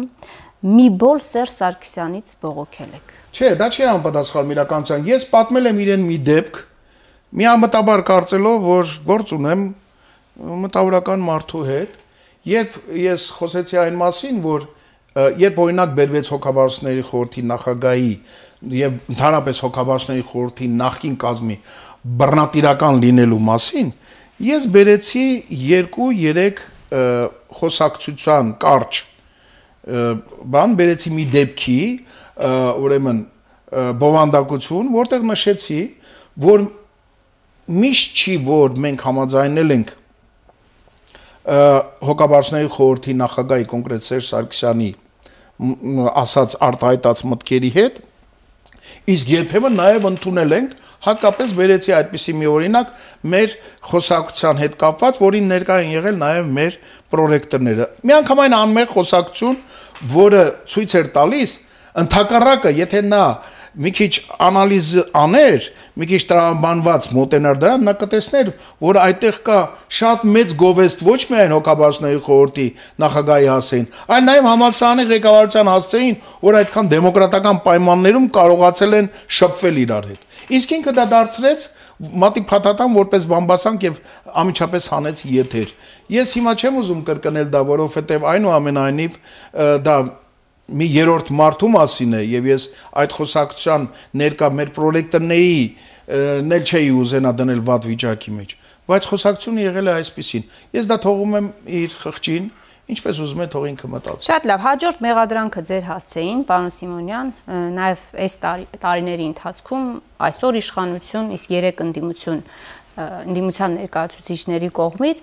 մի 0.62 0.88
բոլ 1.02 1.22
Սերժ 1.26 1.54
Սարգսյանից 1.58 2.34
բողոքել 2.44 2.92
եք։ 2.98 3.14
Չէ, 3.32 3.50
դա 3.58 3.68
չի 3.72 3.86
անպատասխան 3.92 4.52
իրականության։ 4.54 5.08
Ես 5.10 5.24
պատմել 5.32 5.70
եմ 5.72 5.80
իրեն 5.82 6.04
մի 6.06 6.18
դեպք, 6.28 6.60
միամտաբար 7.42 8.04
կարծելով, 8.12 8.68
որ 8.68 8.92
գործ 9.08 9.34
ունեմ 9.38 9.64
մտավորական 10.62 11.26
մարդու 11.26 11.64
հետ, 11.72 11.98
երբ 12.52 12.78
ես 13.02 13.26
խոսեցի 13.40 13.82
այն 13.82 13.98
մասին, 14.02 14.42
որ 14.46 14.68
երբ 15.12 15.58
օրինակ 15.60 15.96
բերվեց 15.98 16.30
հոգաբարձների 16.32 17.02
խորհրդի 17.10 17.42
նախագահի 17.52 18.12
եւ 18.82 18.98
ընդհանրապես 19.12 19.62
հոգաբարձների 19.66 20.24
խորհրդի 20.32 20.68
նախկին 20.82 21.16
կազմի 21.22 21.58
բռնատիրական 22.22 23.00
լինելու 23.02 23.40
մասին, 23.48 23.90
ես 24.48 24.68
բերեցի 24.76 25.26
2-3 25.52 26.62
խոսակցության 27.60 28.54
կարճ 28.62 29.02
բան 30.56 30.76
բերեցի 30.80 31.12
մի 31.18 31.26
դեպքի, 31.36 31.80
ուրեմն 32.86 33.22
բովանդակություն, 34.02 34.92
որտեղ 34.96 35.26
նշեցի, 35.32 35.82
որ 36.46 36.66
միշտ 37.82 38.22
չի 38.22 38.36
որ 38.48 38.78
մենք 38.86 39.04
համաձայնել 39.08 39.76
ենք 39.78 39.94
հոգաբարձների 41.42 42.70
խորհրդի 42.76 43.14
նախագահի 43.22 43.68
կոնկրետ 43.72 44.08
Սերժ 44.08 44.28
Սարգսյանի 44.32 44.90
ասած 46.22 46.56
արտահայտած 46.68 47.24
մտքերի 47.32 47.72
հետ 47.78 48.00
իսկ 49.12 49.32
երբեմն 49.32 49.78
նաև 49.80 50.08
ընդունել 50.12 50.56
ենք 50.58 50.76
հակապես 51.02 51.54
վերեցի 51.58 51.94
այդպիսի 51.98 52.34
մի 52.38 52.50
օրինակ 52.52 52.90
մեր 53.34 53.54
խոսակցության 53.90 54.60
հետ 54.62 54.76
կապված, 54.82 55.18
որին 55.22 55.48
ներկա 55.50 55.78
են 55.82 55.94
եղել 55.96 56.20
նաև 56.22 56.52
մեր 56.58 56.78
պրոյեկտորները։ 57.14 57.88
Միանգամայն 58.06 58.56
անմեղ 58.58 58.92
խոսակցություն, 58.92 59.58
որը 60.14 60.44
ցույց 60.74 60.96
էր 61.02 61.10
տալիս 61.18 61.56
ընդհակառակը, 62.02 62.74
եթե 62.82 63.02
նա 63.10 63.24
մի 63.72 63.92
քիչ 63.96 64.10
անալիզ 64.44 64.88
աներ, 65.16 65.68
մի 65.96 66.08
քիչ 66.12 66.20
տրամաբանված 66.28 67.06
մոտենար 67.16 67.60
դրան, 67.62 67.86
նա 67.88 67.94
կտեսներ, 68.02 68.50
որ 68.84 69.00
այդտեղ 69.02 69.38
կա 69.48 69.60
շատ 70.00 70.26
մեծ 70.36 70.56
գովեստ 70.62 71.04
ոչ 71.08 71.20
միայն 71.32 71.56
հոգաբարձների 71.56 72.20
խորհրդի 72.28 72.68
նախագահի 73.04 73.50
հասեին, 73.52 73.88
այլ 74.12 74.26
նաև 74.28 74.50
համալսարանի 74.52 75.06
ղեկավարության 75.12 75.72
հասցեին, 75.72 76.18
որ 76.42 76.60
այդքան 76.62 76.92
դեմոկրատական 76.92 77.62
պայմաններում 77.68 78.28
կարողացել 78.42 78.98
են 79.00 79.10
շփվել 79.40 79.82
իրար 79.86 80.12
հետ։ 80.12 80.28
Իսկ 80.52 80.72
ինքը 80.76 80.92
դա 80.98 81.06
դարձրեց 81.12 81.68
մատի 82.02 82.42
փաթաթան 82.50 82.96
որպես 82.98 83.26
բամբասանք 83.30 83.84
եւ 83.86 84.00
ամիջապես 84.42 84.88
հանեց 84.92 85.22
եթեր։ 85.32 85.74
Ես 86.12 86.34
հիմա 86.38 86.54
չեմ 86.58 86.80
ուզում 86.82 87.04
կրկնել 87.08 87.52
դա, 87.54 87.62
որովհետեւ 87.72 88.26
այնուամենայնիվ 88.32 89.20
դա 89.86 89.96
մի 90.72 90.88
երրորդ 90.96 91.32
մարդու 91.42 91.70
մասին 91.76 92.16
է 92.18 92.22
եւ 92.32 92.50
ես 92.52 92.68
այդ 93.02 93.16
խոսակցության 93.18 93.88
ներկա 94.22 94.50
մեր 94.62 94.72
պրոյեկտների 94.78 95.60
նել 96.52 96.66
չէի 96.66 96.90
ուզենա 97.02 97.36
դնել 97.42 97.62
վատ 97.68 97.88
վիճակի 97.92 98.34
մեջ 98.40 98.56
բայց 98.92 99.08
խոսակցությունը 99.12 99.68
եղել 99.68 99.92
է 99.92 99.94
այսպեսին 100.02 100.48
ես 100.76 100.90
դա 100.92 100.98
թողում 101.06 101.38
եմ 101.40 101.52
իր 101.82 101.96
խղճին 102.02 102.50
ինչպես 102.92 103.20
ուզում 103.24 103.42
է 103.44 103.48
թող 103.54 103.66
ինքը 103.70 103.90
մտածի 103.92 104.28
շատ 104.28 104.48
լավ 104.50 104.64
հաջորդ 104.66 105.04
մեղադրանքը 105.06 105.62
ձեր 105.70 105.86
հասցեին 105.88 106.42
պարոն 106.50 106.74
Սիմոնյան 106.76 107.30
նաև 107.78 108.06
այս 108.26 108.36
տարիների 108.82 109.28
ընթացքում 109.32 109.86
այսօր 110.28 110.58
իշխանություն 110.62 111.32
իսկ 111.38 111.54
երեք 111.56 111.84
ընդդիմություն 111.86 112.42
ընդդիմության 113.00 113.76
ներկայացուցիչների 113.80 114.70
կողմից, 114.76 115.22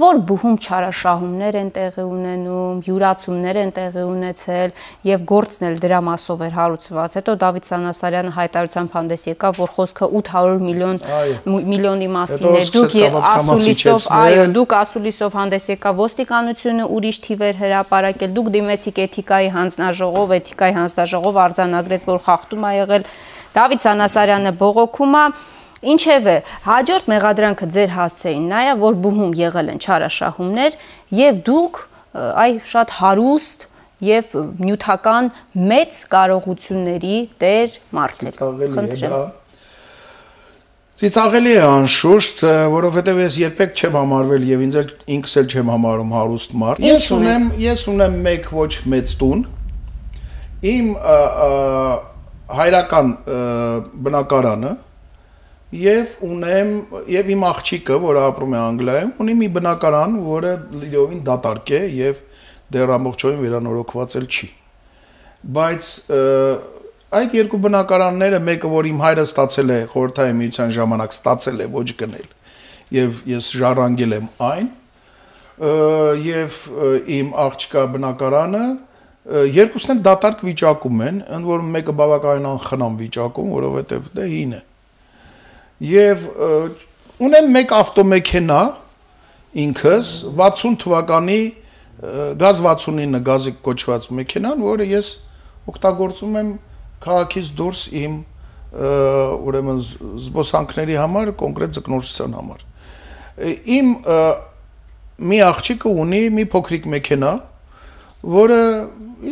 որ 0.00 0.18
բուհում 0.28 0.56
չարաշահումներ 0.60 1.56
են 1.60 1.70
տեղի 1.76 2.04
ունենում, 2.06 2.82
յուրացումներ 2.86 3.60
են 3.62 3.72
տեղի 3.76 4.04
ունեցել 4.06 4.74
եւ 5.08 5.24
գործն 5.32 5.66
էլ 5.70 5.78
դրա 5.86 6.00
մասով 6.06 6.44
էր 6.46 6.52
հարուցված։ 6.56 7.16
Հետո 7.16 7.36
Դավիթ 7.40 7.70
Սանասարյանը 7.70 8.32
հայտարարությամբ 8.36 8.96
հանդես 8.96 9.26
եկավ, 9.32 9.60
որ 9.64 9.72
խոսքը 9.76 10.10
800 10.20 10.60
միլիոն 10.66 11.00
միլիոնի 11.72 12.10
մասին 12.16 12.46
է։ 12.52 12.64
Դուք 12.76 12.96
ասուլիսով, 13.32 14.08
այո, 14.20 14.44
դուք 14.56 14.76
ասուլիսով 14.76 15.38
հանդես 15.40 15.68
եկավ 15.72 16.02
ոստիկանությունը 16.04 16.88
ուրիշ 16.96 17.20
թիվեր 17.26 17.60
հրապարակել, 17.64 18.34
դուք 18.36 18.50
դիմեցիք 18.56 19.00
էթիկայի 19.06 19.48
հանձնաժողով, 19.56 20.34
էթիկայի 20.36 20.76
հանձնաժողով 20.76 21.40
արձանագրեց, 21.46 22.06
որ 22.12 22.20
խախտում 22.26 22.66
ա 22.66 22.72
եղել 22.76 23.08
Դավիթ 23.56 23.86
Սանասարյանը 23.86 24.50
բողոքում 24.60 25.14
է 25.16 25.24
Ինչևէ, 25.86 26.36
հաջորդ 26.66 27.08
մեղադրանքը 27.12 27.66
ձեր 27.76 27.94
հասցեին 27.94 28.46
նայա, 28.50 28.74
որ 28.82 28.98
բուհում 29.06 29.32
եղել 29.38 29.72
են 29.76 29.80
չարաշահումներ 29.86 30.76
եւ 31.20 31.40
դուք 31.46 31.80
այ 32.16 32.52
շատ 32.66 32.94
հարուստ 33.00 33.66
եւ 34.06 34.36
նյութական 34.60 35.32
մեծ 35.72 35.98
կարողությունների 36.12 37.18
տեր 37.40 37.76
մարդ 37.96 38.24
եք։ 38.30 38.40
Խնդրեմ։ 38.76 39.18
Ծիծաղելի 40.96 41.50
է 41.52 41.64
անշուշտ, 41.68 42.38
որովհետև 42.72 43.18
ես 43.20 43.34
երբեք 43.42 43.74
չեմ 43.76 43.96
համարվել 44.00 44.44
եւ 44.48 44.62
ինձ 44.66 44.76
ինքս 45.16 45.34
էլ 45.42 45.50
չեմ 45.52 45.72
համարում 45.74 46.14
հարուստ 46.16 46.54
մարդ։ 46.62 46.86
Ես 46.86 47.08
ունեմ, 47.16 47.50
ես 47.60 47.82
ունեմ 47.92 48.16
մեկ 48.24 48.48
ոչ 48.56 48.70
մեծ 48.94 49.12
տուն։ 49.20 49.42
Իմ 50.72 50.88
հայրական 52.56 53.12
բնակարանը 54.06 54.72
եւ 55.74 56.12
ունեմ 56.22 56.70
եւ 57.10 57.30
իմ 57.34 57.42
աղջիկը, 57.48 57.96
որը 58.04 58.20
ապրում 58.30 58.52
է 58.54 58.58
Անգլիայում, 58.62 59.10
ունի 59.22 59.34
մի 59.40 59.48
բնակարան, 59.56 60.14
որը 60.26 60.52
լիովին 60.82 61.22
դատարկ 61.26 61.72
է 61.74 61.80
եւ 61.96 62.20
դեռ 62.76 62.92
ամբողջովին 62.96 63.42
վերանորոգված 63.42 64.16
էլ 64.20 64.28
չի։ 64.30 64.48
Բայց 65.56 65.88
այդ 67.16 67.34
երկու 67.38 67.60
բնակարանները 67.66 68.40
մեկը, 68.46 68.70
որ 68.76 68.88
իմ 68.90 69.02
հայրը 69.02 69.24
ստացել 69.26 69.74
է 69.74 69.78
խորհրդային 69.90 70.40
միության 70.42 70.72
ժամանակ 70.76 71.16
ստացել 71.16 71.60
է 71.62 71.68
ոչ 71.74 71.88
գնել 72.02 72.28
եւ 72.96 73.20
ես 73.26 73.50
ժառանգել 73.58 74.16
եմ 74.16 74.26
այն 74.46 74.70
եւ 76.26 76.56
իմ 77.16 77.34
աղջկա 77.46 77.84
բնակարանը 77.96 78.64
երկուսն 79.56 79.92
էլ 79.96 80.00
դատարկ 80.06 80.42
վիճակում 80.46 81.00
են, 81.06 81.20
ընդ 81.36 81.48
որում 81.50 81.70
մեկը 81.74 81.94
բավականին 81.98 82.48
անխնամ 82.52 82.98
վիճակում, 83.00 83.48
որովհետեւ 83.56 84.10
դե 84.14 84.26
հին 84.30 84.52
է 84.54 84.60
եւ 85.82 86.24
ունեմ 87.20 87.50
մեկ 87.52 87.72
ավտոմեքենա 87.76 88.60
ինքս 89.56 90.12
60 90.36 90.78
թվականի 90.82 91.40
գազ 92.40 92.60
69 92.64 93.20
գազի 93.24 93.52
կոչված 93.64 94.08
մեքենան, 94.18 94.64
որը 94.64 94.86
ես 94.90 95.10
օգտագործում 95.72 96.34
եմ 96.40 96.50
քաղաքից 97.06 97.48
դուրս 97.56 97.80
իմ 98.02 98.18
ուրեմն 98.76 99.80
զբոսանքների 100.26 100.98
համար, 101.00 101.32
կոնկրետ 101.40 101.76
ձկնորսության 101.78 102.36
համար։ 102.36 102.64
Իմ 103.76 103.90
մի 105.26 105.40
աղջիկը 105.46 105.92
ունի 106.04 106.22
մի 106.36 106.44
փոքրիկ 106.52 106.88
մեքենա, 106.92 107.32
որը 108.36 108.60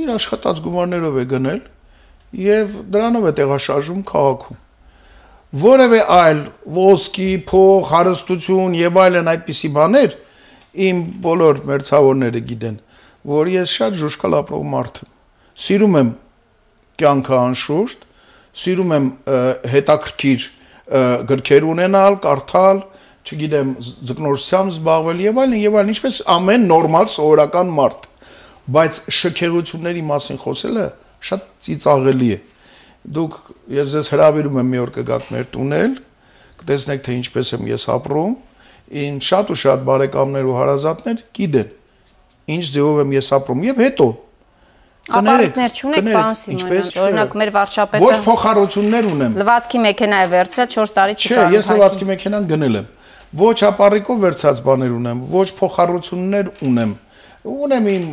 իր 0.01 0.13
աշխատած 0.17 0.65
գումարներով 0.65 1.21
է 1.21 1.25
գնել 1.35 1.63
եւ 2.45 2.79
դրանով 2.95 3.29
է 3.29 3.33
տեղաշարժում 3.41 4.05
քաղաքում 4.09 4.63
որևէ 5.55 6.01
այլ 6.11 6.40
ոսկի, 6.75 7.29
փող, 7.47 7.85
հարստություն 7.93 8.75
եւ 8.79 8.97
այլն 9.05 9.31
այդպիսի 9.35 9.71
բաներ 9.77 10.17
իմ 10.88 11.03
բոլոր 11.25 11.61
մերձավորները 11.69 12.40
գիտեն, 12.49 12.79
որ 13.31 13.51
ես 13.53 13.75
շատ 13.79 13.99
ժուշկալ 14.01 14.38
ապրող 14.40 14.64
մարդ 14.73 14.99
եմ։ 15.05 15.12
Սիրում 15.64 15.99
եմ 16.01 16.11
կյանքը 17.05 17.37
անշուշտ, 17.38 18.03
սիրում 18.64 18.95
եմ 18.99 19.07
հետաքրքիր 19.75 20.49
գրքեր 21.31 21.69
ունենալ, 21.71 22.19
կարդալ, 22.25 22.83
չգիտեմ, 23.25 23.71
ձկնորսությամբ 24.11 24.75
զբաղվել 24.75 25.23
եւ 25.25 25.38
այլն 25.45 25.61
եւ 25.62 25.79
այլն, 25.81 25.93
ինչպես 25.95 26.19
ամեն 26.35 26.67
նորմալ 26.69 27.09
սովորական 27.14 27.71
մարդ։ 27.79 28.09
Բայց 28.75 28.99
շքեղությունների 29.17 30.03
մասին 30.11 30.40
խոսելը 30.43 30.85
շատ 31.25 31.47
ծիծաղելի 31.64 32.29
է։ 32.35 32.38
Դուք 33.05 33.38
ես 33.75 33.95
ձեզ 33.95 34.11
հրավիրում 34.14 34.59
եմ 34.62 34.69
մի 34.75 34.83
օր 34.85 34.93
կգաք 34.95 35.31
մեր 35.35 35.49
տունել, 35.55 35.97
կտեսնեք 36.64 37.03
թե 37.05 37.17
ինչպես 37.21 37.55
եմ 37.59 37.67
ես 37.75 37.87
ապրում, 37.95 38.37
ին 39.05 39.19
շատ 39.25 39.51
ու 39.53 39.59
շատ 39.64 39.85
բարեկամներ 39.88 40.49
ու 40.49 40.59
հարազատներ 40.61 41.25
գիտեն 41.37 41.73
ինչ 42.55 42.64
ձևով 42.75 43.01
եմ 43.05 43.12
ես 43.14 43.29
ապրում 43.38 43.64
եւ 43.64 43.83
հետո 43.85 44.09
Ապարատներ 45.05 45.73
չունեք, 45.77 46.07
պարոն 46.09 46.37
Սիմոնյան, 46.40 46.90
օրինակ 47.05 47.35
մեր 47.37 47.51
վարչապետը 47.55 48.05
Ոչ 48.05 48.19
փոխառություններ 48.25 49.09
ունեմ։ 49.11 49.35
Լվացքի 49.40 49.81
մեքենա 49.85 50.21
է 50.25 50.29
վերցրել 50.33 50.69
4 50.75 50.95
տարի 50.97 51.17
կարող։ 51.21 51.43
Չէ, 51.45 51.57
ես 51.59 51.69
լվացքի 51.75 52.09
մեքենան 52.09 52.47
գնել 52.53 52.79
եմ։ 52.81 52.87
Ոչ 53.45 53.59
ապարիկով 53.69 54.23
վերցած 54.25 54.62
բաներ 54.64 54.95
ունեմ, 54.97 55.21
ոչ 55.35 55.49
փոխառություններ 55.61 56.49
ունեմ։ 56.64 56.95
Ունեմ 57.45 57.88
իմ, 57.93 58.07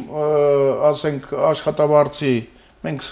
ասենք, 0.91 1.31
աշխատավարձի, 1.51 2.33
մենք 2.81 3.07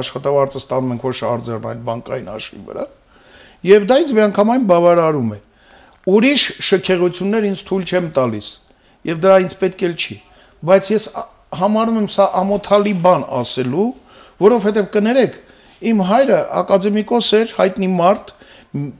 աշխատավարձը 0.00 0.60
ստանում 0.64 0.94
ենք 0.94 1.06
ոչ 1.08 1.16
արձերն 1.30 1.68
այդ 1.70 1.82
բանկային 1.88 2.30
հաշվի 2.34 2.60
վրա։ 2.68 2.86
Եվ 3.64 3.86
դա 3.90 3.98
ինձ 4.04 4.12
միանգամայն 4.18 4.64
բավարարում 4.70 5.30
է։ 5.34 5.38
Ուրիշ 6.14 6.42
շքեղություններ 6.68 7.46
ինձ 7.48 7.60
թույլ 7.68 7.84
չեմ 7.88 8.08
տալիս։ 8.18 8.48
Եվ 9.08 9.20
դրա 9.24 9.36
ինձ 9.44 9.54
պետք 9.62 9.84
էլ 9.88 9.94
չի։ 9.94 10.16
Բայց 10.64 10.90
ես 10.94 11.04
համարում 11.54 11.98
եմ 12.02 12.08
սա 12.14 12.26
ամոթալի 12.40 12.94
բան 13.04 13.24
ասելու, 13.40 13.88
որովհետև 14.44 14.88
կներեք, 14.94 15.34
իմ 15.84 16.02
հայրը 16.10 16.40
ակադեմիկոս 16.60 17.28
էր, 17.38 17.54
հայտնի 17.58 17.88
մարդ, 17.94 18.34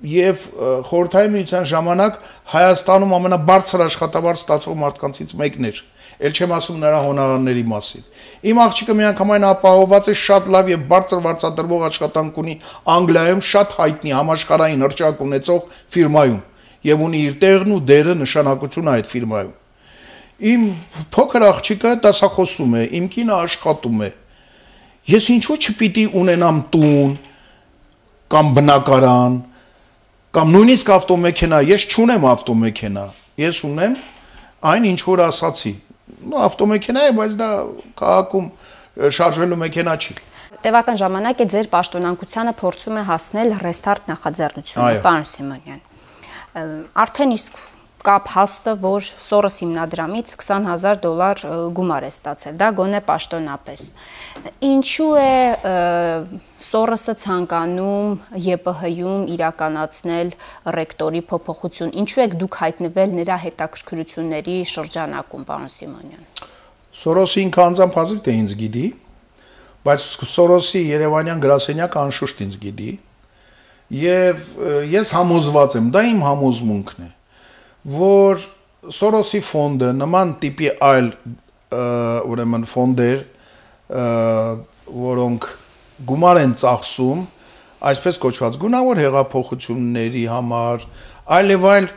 եւ 0.06 0.42
խորհրդային 0.86 1.32
միության 1.34 1.64
ժամանակ 1.66 2.18
Հայաստանում 2.52 3.14
ամենաբարձր 3.16 3.82
աշխատավարձ 3.88 4.42
ստացող 4.44 4.76
մարդկանցից 4.84 5.34
մեկն 5.40 5.68
էր։ 5.70 5.80
Էլ 6.20 6.36
չեմ 6.38 6.54
ասում 6.58 6.78
նրա 6.84 7.00
հոնարանների 7.04 7.64
մասին։ 7.72 8.04
Իմ 8.50 8.60
աղջիկը 8.64 8.96
միանգամայն 9.00 9.46
ապահովված 9.50 10.10
է 10.12 10.14
շատ 10.22 10.52
լավ 10.54 10.70
եւ 10.74 10.86
բարձր 10.94 11.24
վարձատրվող 11.24 11.84
աշխատանք 11.90 12.40
ունի 12.44 12.54
Անգլիայում 12.94 13.42
շատ 13.50 13.76
հայտնի 13.80 14.14
համաշխարհային 14.18 14.86
հրճակ 14.86 15.26
ունեցող 15.26 15.68
ֆիրմայում 15.96 16.40
եւ 16.94 17.04
ունի 17.08 17.20
իր 17.24 17.36
տեղն 17.44 17.74
ու 17.74 17.84
դերը 17.90 18.16
նշանակությունը 18.24 18.94
այդ 18.94 19.12
ֆիրմայում 19.14 19.52
իմ 20.34 20.62
փոքր 21.14 21.44
աղջիկը 21.46 21.90
դասախոսում 22.02 22.72
է, 22.74 22.82
իմ 22.98 23.04
կինը 23.14 23.34
աշխատում 23.44 24.00
է։ 24.02 24.08
Ես 25.14 25.28
ինչու 25.34 25.56
չպիտի 25.62 26.04
ունենամ 26.18 26.58
տուն 26.74 27.12
կամ 28.34 28.50
բնակարան 28.58 29.36
կամ 30.34 30.52
նույնիսկ 30.56 30.90
ավտոմեքենա, 30.94 31.60
ես 31.70 31.86
չունեմ 31.94 32.26
ավտոմեքենա։ 32.34 33.04
Ես 33.44 33.60
ունեմ 33.68 33.94
այն 34.74 34.88
ինչ 34.90 35.00
որ 35.06 35.22
ասացի։ 35.28 35.74
Նո 36.24 36.44
ավտոմեքենա 36.48 37.02
է, 37.08 37.14
բայց 37.18 37.36
դա 37.40 37.48
քաղաքում 38.00 38.46
շարժվելու 39.18 39.60
մեքենա 39.64 39.94
չի 40.00 40.16
տևական 40.64 40.96
ժամանակ 40.96 41.40
է 41.44 41.46
ձեր 41.52 41.66
պաշտոնանկությանը 41.74 42.52
փորձում 42.56 42.96
է 42.96 43.02
հասնել 43.10 43.50
ռեստարտ 43.64 44.06
նախաձեռնությունը, 44.10 44.92
պարոն 45.04 45.26
Սիմոնյան։ 45.28 45.80
Արդեն 47.04 47.34
իսկ 47.34 47.58
կա 48.04 48.14
փաստը, 48.26 48.72
որ 48.84 49.06
Soros 49.24 49.54
հիմնադրամից 49.62 50.32
20000 50.36 50.98
դոլար 51.04 51.40
գումար 51.76 52.04
է 52.04 52.10
ստացել, 52.12 52.58
դա 52.60 52.68
գոնե 52.80 53.00
պաշտոնապես։ 53.08 53.84
Ինչու 54.68 55.08
է 55.20 55.32
Soros-ը 56.64 57.14
ցանկանում 57.22 58.12
ԵՊՀ-ում 58.44 59.24
իրականացնել 59.36 60.34
ռեկտորի 60.76 61.22
փոփոխություն։ 61.32 61.94
Ինչու 62.04 62.22
եք 62.24 62.36
դուք 62.44 62.60
հայտնվել 62.64 63.16
նրա 63.20 63.40
հետաքրքրությունների 63.46 64.58
շրջանակում, 64.74 65.48
պարոն 65.48 65.72
Սիմոնյան։ 65.74 66.28
Soros-ը 67.04 67.42
ինքը 67.44 67.64
անձամբ 67.64 67.98
հազիվ 68.00 68.22
թե 68.24 68.36
ինձ 68.44 68.54
գիտի, 68.60 68.86
բայց 69.84 70.06
Soros-ի 70.34 70.80
Երևանյան 70.92 71.42
գրասենյակ 71.44 71.98
անշուշտ 72.04 72.44
ինձ 72.44 72.62
գիտի։ 72.64 72.92
Եվ 74.04 74.46
ես 74.92 75.12
համոզված 75.14 75.76
եմ, 75.80 75.90
դա 75.94 76.02
իմ 76.14 76.24
համոզմունքն 76.24 77.04
է 77.04 77.10
որ 77.84 78.42
Սորոսի 78.94 79.40
ֆոնդը 79.44 79.90
նման 79.96 80.32
տիպի 80.42 80.68
այլ 80.84 81.06
ուրեմն 82.28 82.64
ֆոնդեր, 82.68 83.20
որոնք 85.04 85.46
գումար 86.08 86.40
են 86.42 86.52
ծախսում, 86.60 87.22
այսպես 87.90 88.18
կոչված 88.24 88.58
գունավոր 88.64 89.00
հեղափոխությունների 89.04 90.24
համար, 90.32 90.84
այլև 91.38 91.66
այլ 91.70 91.88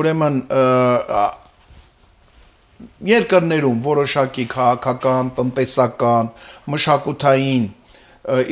ուրեմն 0.00 0.38
երկրներում 3.10 3.82
որոշակի 3.86 4.46
քաղաքական, 4.52 5.32
տնտեսական, 5.38 6.30
մշակութային 6.74 7.66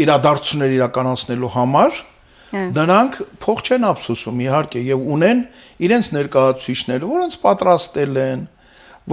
իրադարձություններ 0.04 0.76
իրականացնելու 0.78 1.54
համար 1.54 2.02
Նրանք 2.54 3.16
փող 3.42 3.62
չեն 3.66 3.86
ափսոսում 3.88 4.42
իհարկե 4.44 4.82
եւ 4.86 5.06
ունեն 5.14 5.40
իրենց 5.84 6.10
ներկայացուցիչները, 6.14 7.08
որոնց 7.10 7.36
պատրաստել 7.42 8.20
են, 8.24 8.44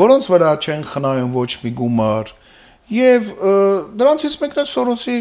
որոնց 0.01 0.27
վրա 0.31 0.51
չեն 0.61 0.83
խնայում 0.91 1.31
ոչ 1.35 1.51
մի 1.63 1.71
գումար 1.81 2.33
եւ 2.91 3.29
դրանցից 4.01 4.35
մեկն 4.41 4.61
է 4.61 4.65
Սորոսի 4.71 5.17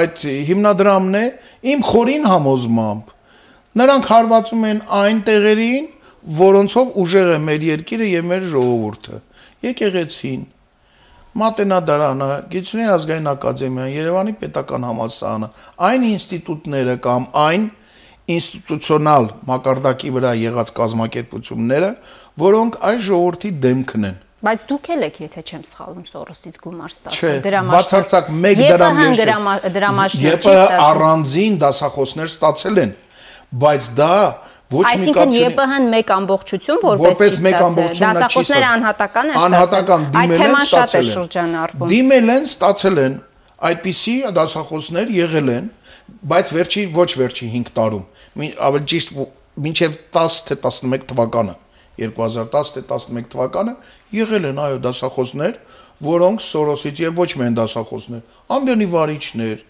այդ 0.00 0.24
հիմնադրամն 0.50 1.18
է 1.20 1.24
իմ 1.72 1.84
խորին 1.86 2.26
համոզմամբ 2.26 3.12
նրանք 3.80 4.08
հարվածում 4.10 4.66
են 4.66 4.82
այն 4.98 5.22
տեղերին, 5.28 5.88
որոնցով 6.40 6.94
ուժեղ 7.02 7.32
է 7.36 7.38
մեր 7.46 7.66
երկիրը 7.70 8.10
եւ 8.10 8.28
մեր 8.32 8.46
ժողովուրդը 8.52 9.20
եկեղեցին 9.66 10.44
Մատենադարանը, 11.36 12.28
Գիտությունների 12.52 12.92
ազգային 12.96 13.26
ակադեմիան, 13.32 13.88
Երևանի 13.92 14.32
պետական 14.40 14.86
համալսարանը, 14.88 15.48
այն 15.88 16.06
ինստիտուտները 16.10 16.94
կամ 17.06 17.26
այն 17.46 17.66
ինստիտուցիոնալ 18.36 19.28
մակարդակի 19.50 20.12
վրա 20.16 20.30
եղած 20.40 20.72
կազմակերպությունները, 20.80 21.90
որոնք 22.42 22.78
այս 22.90 23.02
ժողովրդի 23.06 23.50
դեմքն 23.66 24.08
են։ 24.10 24.16
Բայց 24.46 24.64
դուք 24.68 24.88
ել 24.96 25.04
եք, 25.06 25.20
եթե 25.26 25.42
չեմ 25.46 25.62
սխալվում, 25.66 26.06
Սորոսից 26.10 26.56
գումար 26.64 26.92
ստացել 26.96 27.38
դրամաշ։ 27.46 27.76
Բացարձակ 27.76 28.26
1 28.36 28.60
դրամ 28.72 28.98
ես 29.02 29.70
դրամաշներ 29.76 30.36
չի 30.36 30.50
ստացել։ 30.56 30.82
Առանձին 30.86 31.56
դասախոսներ 31.62 32.30
ստացել 32.32 32.82
են, 32.82 32.92
բայց 33.64 33.88
դա 33.96 34.18
ոչ 34.66 34.82
մի 34.82 35.12
կապ 35.14 35.30
չունի։ 35.30 35.38
Այսինքն 35.46 35.56
ԵՊՀ-ն 35.56 35.84
մեկ 35.92 36.08
ամբողջություն 36.16 36.78
որպես 36.82 37.06
որպես 37.06 37.36
մեկ 37.46 37.58
ամբողջություն 37.66 38.16
դասախոսները 38.16 38.68
անհատական 38.76 39.30
են 39.30 39.38
անհատական 39.46 40.06
դիմել 40.16 40.42
են 40.46 40.56
ստացել 40.66 41.10
են 41.12 41.90
Դիմել 41.92 42.32
են, 42.36 42.48
ստացել 42.50 43.00
են 43.06 43.14
այդպիսի 43.66 44.16
դասախոսներ 44.36 45.12
եղել 45.16 45.52
են, 45.54 45.68
բայց 46.32 46.50
վերջի 46.56 46.82
ոչ 46.96 47.10
վերջի 47.20 47.46
5 47.54 47.70
տարում, 47.76 48.04
ավելի 48.66 48.90
ճիշտ 48.92 49.14
մինչև 49.66 49.96
10 50.16 50.40
թե 50.50 50.58
11 50.66 51.06
թվականը 51.12 51.54
2010 51.96 52.74
թե 52.76 52.82
11 52.90 53.30
թվականը 53.32 53.74
եղել 54.16 54.48
են 54.50 54.60
այո 54.66 54.80
դասախոսներ, 54.84 55.54
որոնք 56.06 56.42
Սորոսից 56.44 57.00
եւ 57.06 57.22
ոչ 57.22 57.30
միայն 57.40 57.56
դասախոսներ, 57.56 58.22
ամբյոնի 58.52 58.88
վարիչներ, 58.92 59.62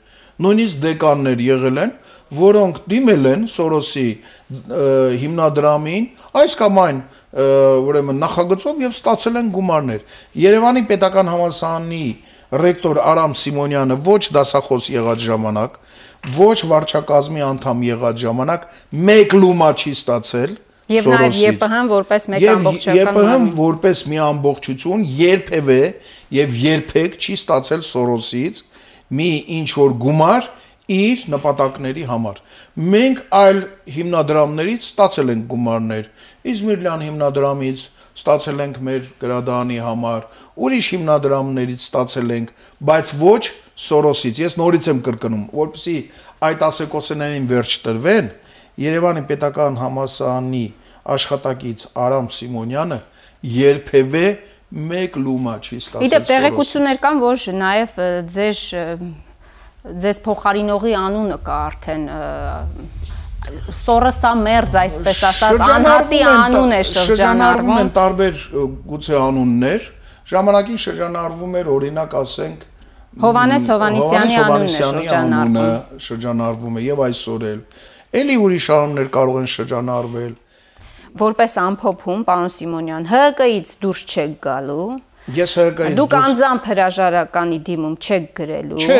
նույնիսկ 0.42 0.80
դեկաններ 0.82 1.44
եղել 1.46 1.78
են, 1.84 1.92
որոնք 2.34 2.78
դիմել 2.90 3.28
են 3.32 3.44
Սորոսի 3.50 4.06
հիմնադրամին 5.22 6.06
այս 6.42 6.56
կամ 6.60 6.80
այն 6.82 7.00
ուրեմն 7.86 8.20
նախագծով 8.22 8.82
եւ 8.86 8.94
ստացել 8.96 9.40
են 9.42 9.50
գումարներ։ 9.54 10.04
Երևանի 10.46 10.82
պետական 10.90 11.30
համալսարանի 11.30 12.04
ռեկտոր 12.62 13.00
Արամ 13.02 13.32
Սիմոնյանը 13.36 13.96
ոչ 14.06 14.22
դասախոս 14.36 14.90
եղած 14.94 15.24
ժամանակ, 15.26 15.78
ոչ 16.36 16.58
վարչակազմի 16.70 17.42
անդամ 17.46 17.82
եղած 17.86 18.22
ժամանակ 18.22 18.68
մեկ 19.10 19.34
լումա 19.36 19.70
չի 19.76 19.92
ստացել 19.96 20.56
Եվ 20.86 21.06
նաև 21.10 21.32
ԵՊՀ-ն 21.34 21.88
որպես 21.90 22.26
մեկ 22.30 22.44
ամբողջական 22.52 23.16
ԵՊՀ-ն 23.16 23.46
որպես 23.58 24.02
մի 24.06 24.18
ամբողջություն 24.26 25.00
երբևէ 25.18 25.78
եւ 26.36 26.54
երբեք 26.62 27.16
չի 27.18 27.34
ստացել 27.40 27.82
Սորոսից 27.88 28.60
մի 29.18 29.30
ինչ 29.58 29.68
որ 29.80 29.96
գումար 30.06 30.46
իր 30.92 31.26
նպատակների 31.32 32.04
համար։ 32.06 32.40
Մենք 32.94 33.20
այլ 33.34 33.60
հիմնադրամներից 33.96 34.86
ստացել 34.86 35.32
ենք 35.34 35.46
գումարներ։ 35.50 36.08
Իզմիրլյան 36.52 37.04
հիմնադրամից 37.06 37.84
ստացել 38.16 38.62
ենք 38.64 38.78
մեր 38.86 39.08
գրադանի 39.20 39.78
համար, 39.86 40.22
ուրիշ 40.56 40.86
հիմնադրամներից 40.94 41.86
ստացել 41.86 42.30
ենք, 42.36 42.52
բայց 42.90 43.12
ոչ 43.20 43.42
Սորոսից։ 43.76 44.38
Ես 44.40 44.54
նորից 44.56 44.86
եմ 44.88 45.00
կրկնում, 45.04 45.42
որպեսզի 45.52 45.96
այդ 46.46 46.62
ասեկոսներին 46.70 47.48
վերջ 47.50 47.74
տրվեն, 47.84 48.30
Երևանի 48.76 49.22
պետական 49.28 49.76
համասարանի 49.80 50.64
աշխատակից 51.16 51.84
Արամ 51.96 52.26
Սիմոնյանը 52.36 52.98
երբևէ 53.56 54.26
մեկ 54.90 55.16
լումա 55.22 55.54
չի 55.62 55.78
ստացել։ 55.80 56.08
Իդեպ 56.08 56.26
տեղեկություններ 56.30 57.00
կան, 57.04 57.22
որ 57.22 57.44
նաև 57.62 58.00
ձեր 58.36 58.60
ձեզ 60.02 60.20
փոխարինողի 60.26 60.94
անունը 61.00 61.38
կա 61.46 61.56
արդեն 61.66 62.06
Սորոսա 63.78 64.30
մերձ, 64.40 64.76
այսպես 64.80 65.18
ասած, 65.28 65.60
անհատի 65.70 66.18
անուն 66.26 66.72
է 66.74 66.78
շրջանառվում։ 66.90 67.76
են 67.82 67.90
տարբեր 67.98 68.40
գուցե 68.90 69.18
անուններ, 69.22 69.84
ժամանակին 70.32 70.80
շրջանառվում 70.86 71.54
էր 71.60 71.70
օրինակ 71.76 72.16
ասենք 72.22 72.64
Հովանես 73.22 73.68
Հովանիսյանի 73.72 74.40
անունն 74.40 74.66
է 74.66 74.72
շրջանառվում։ 74.88 76.00
Շրջանառվում 76.06 76.74
է 76.76 76.82
եւ 76.86 77.04
այսօր 77.06 77.46
էլ։ 77.52 77.62
Էլի 78.20 78.36
ուրիշ 78.46 78.66
անուններ 78.76 79.08
կարող 79.14 79.38
են 79.40 79.48
շրջանառվել 79.54 80.34
որպես 81.16 81.52
ամփոփում, 81.62 82.24
պարոն 82.28 82.50
Սիմոնյան, 82.52 83.06
ՀԿ-ից 83.08 83.70
դուրս 83.80 84.00
չեք 84.12 84.32
գալու։ 84.46 84.88
Ես 85.34 85.52
ՀԿ-ից 85.58 85.96
Դուք 85.98 86.12
անձամբ 86.16 86.66
հրաժարականի 86.70 87.56
դիմում 87.66 87.94
չեք 87.98 88.26
գրելու։ 88.38 88.78
Չէ, 88.78 88.98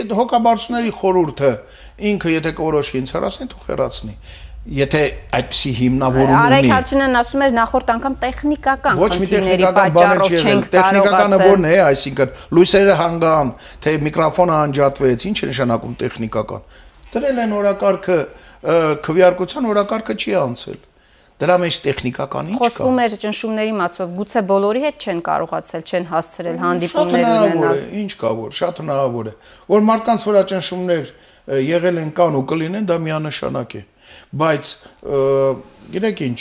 այդ 0.00 0.14
հոգաբարձուների 0.18 0.92
խորհուրդը 0.98 1.50
ինքը 2.10 2.32
եթե 2.34 2.52
կորոշի 2.58 2.96
ինձ 3.00 3.12
հրացնի, 3.14 3.46
թող 3.54 3.68
հրացնի 3.70 4.14
եթե 4.68 5.00
այդպիսի 5.38 5.70
հիմնավորում 5.78 6.30
ունի 6.30 6.36
Արայք 6.36 6.66
Հացունյանն 6.70 7.18
ասում 7.20 7.44
էր 7.46 7.54
նախորդ 7.56 7.92
անգամ 7.94 8.16
տեխնիկական 8.24 8.98
ոչ 9.00 9.08
մի 9.22 9.28
տեխնիկական 9.30 9.94
բան 9.94 10.20
չեն 10.28 10.60
տեխնիկականը 10.74 11.38
ո՞րն 11.46 11.64
է 11.70 11.78
այսինքն 11.86 12.34
լույսերը 12.58 12.96
հանգան 13.00 13.52
թե 13.86 13.94
միկրոֆոնը 14.04 14.58
անջատվեց 14.60 15.24
ինչ 15.30 15.38
է 15.40 15.48
նշանակում 15.50 15.96
տեխնիկական 16.04 16.68
դրել 17.14 17.40
են 17.40 17.56
օրակարգը 17.60 18.18
քվեարկության 19.08 19.70
օրակարգը 19.72 20.18
չի 20.20 20.36
անցել 20.44 20.78
Դրա 21.40 21.56
մեջ 21.60 21.76
տեխնիկական 21.86 22.50
ինչ 22.50 22.58
կա։ 22.58 22.60
Խոսվում 22.60 22.98
էր 23.00 23.14
ճնշումների 23.22 23.72
մասով, 23.80 24.10
գուցե 24.18 24.40
բոլորի 24.50 24.82
հետ 24.84 25.04
չեն 25.06 25.20
կարողացել, 25.24 25.84
չեն 25.88 26.06
հասցրել 26.10 26.58
հանդիպումներ 26.60 27.24
ունենալ։ 27.30 27.80
Ինչ 28.00 28.12
կա 28.20 28.32
որ, 28.40 28.50
շատ 28.60 28.80
հնարավոր 28.82 29.30
է։ 29.30 29.34
Որ 29.72 29.86
մարդկանց 29.88 30.26
վրա 30.28 30.42
ճնշումներ 30.50 31.12
եղել 31.70 32.00
են 32.00 32.10
կան 32.20 32.36
ու 32.36 32.44
կլինեն, 32.50 32.88
դա 32.90 32.96
միանշանակ 33.08 33.76
է։ 33.80 33.82
Բայց 34.40 34.68
գիտեք 35.90 36.20
ինչ, 36.28 36.40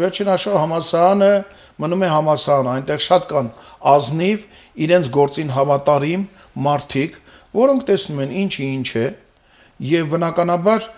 վերջին 0.00 0.30
աշխարհ 0.34 0.56
համասարանը 0.60 1.32
մնում 1.80 2.02
է 2.04 2.08
համասարան, 2.10 2.70
այնտեղ 2.80 3.02
շատ 3.04 3.26
կան 3.30 3.50
ազնիվ 3.90 4.46
իրենց 4.84 5.10
գործին 5.14 5.52
հավատարիմ 5.56 6.24
մարդիկ, 6.66 7.18
որոնք 7.60 7.86
տեսնում 7.90 8.22
են 8.24 8.34
ինչի 8.40 8.66
ինչ 8.70 8.88
է 9.00 9.06
եւ 9.90 10.10
բնականաբար 10.14 10.88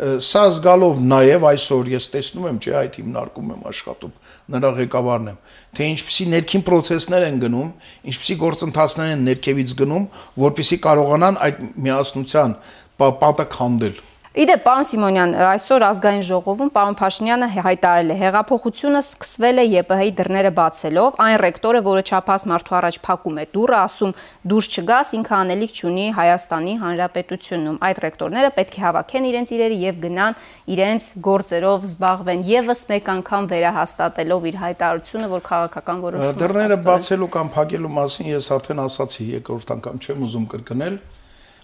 սա 0.00 0.42
զգալով 0.54 1.00
նաև 1.04 1.44
այսօր 1.50 1.88
ես 1.92 2.06
տեսնում 2.14 2.46
եմ, 2.50 2.58
չէ, 2.64 2.72
այդ 2.80 2.94
հիմնարկում 3.00 3.50
եմ 3.52 3.64
աշխատում, 3.70 4.12
նրա 4.54 4.70
ղեկավարն 4.80 5.30
եմ, 5.30 5.40
թե 5.76 5.88
ինչպիսի 5.94 6.26
ներքին 6.34 6.64
process-ներ 6.70 7.26
են 7.28 7.40
գնում, 7.44 7.72
ինչպիսի 8.10 8.36
գործընթացներ 8.40 9.12
են 9.16 9.26
ներքևից 9.28 9.74
գնում, 9.80 10.06
որpիսի 10.40 10.78
կարողանան 10.88 11.40
այդ 11.46 11.60
միասնության 11.84 12.56
պատը 13.00 13.46
քանդել։ 13.56 14.00
Իդեպ, 14.30 14.60
պարոն 14.62 14.84
Սիմոնյան, 14.86 15.32
այսօր 15.42 15.84
ազգային 15.88 16.20
ժողովում 16.22 16.68
պարոն 16.70 16.96
Փաշինյանը 17.00 17.46
հայտարարել 17.64 18.12
է, 18.14 18.16
հեղափոխությունը 18.20 19.00
սկսվել 19.02 19.58
է 19.58 19.64
ԵՊՀ-ի 19.72 20.12
դռները 20.20 20.52
բացելով, 20.54 21.16
այն 21.24 21.38
ռեկտորը, 21.42 21.80
որը 21.88 22.04
չափած 22.06 22.44
մարդու 22.52 22.76
առաջ 22.78 22.98
փակում 23.10 23.40
է 23.42 23.46
դուռը, 23.58 23.76
ասում՝ 23.90 24.14
դուրս 24.54 24.70
չգաս, 24.70 25.10
ինքը 25.18 25.34
անելիք 25.40 25.74
չունի 25.80 26.06
Հայաստանի 26.20 26.74
Հանրապետությունում։ 26.86 27.80
Այդ 27.90 28.02
ռեկտորները 28.06 28.50
պետք 28.54 28.78
է 28.78 28.84
հավաքեն 28.86 29.28
իրենց 29.34 29.54
իրերը 29.58 29.78
եւ 29.90 30.00
գնան 30.06 30.40
իրենց 30.78 31.02
գործերով 31.26 31.86
զբաղվեն, 31.90 32.44
եւս 32.54 32.80
մեկ 32.94 33.14
անգամ 33.18 33.50
վերահաստատելով 33.50 34.46
իր 34.46 34.60
հայտարարությունը, 34.62 35.30
որ 35.34 35.42
քաղաքական 35.50 36.04
որոշում 36.06 36.38
Դռները 36.38 36.78
բացելու 36.86 37.32
կամ 37.34 37.50
փակելու 37.58 37.94
մասին 37.98 38.30
ես 38.30 38.52
արդեն 38.60 38.84
ասացի, 38.86 39.26
երկրորդ 39.40 39.74
անգամ 39.80 40.04
չեմ 40.06 40.28
ուզում 40.30 40.46
կրկնել 40.54 41.02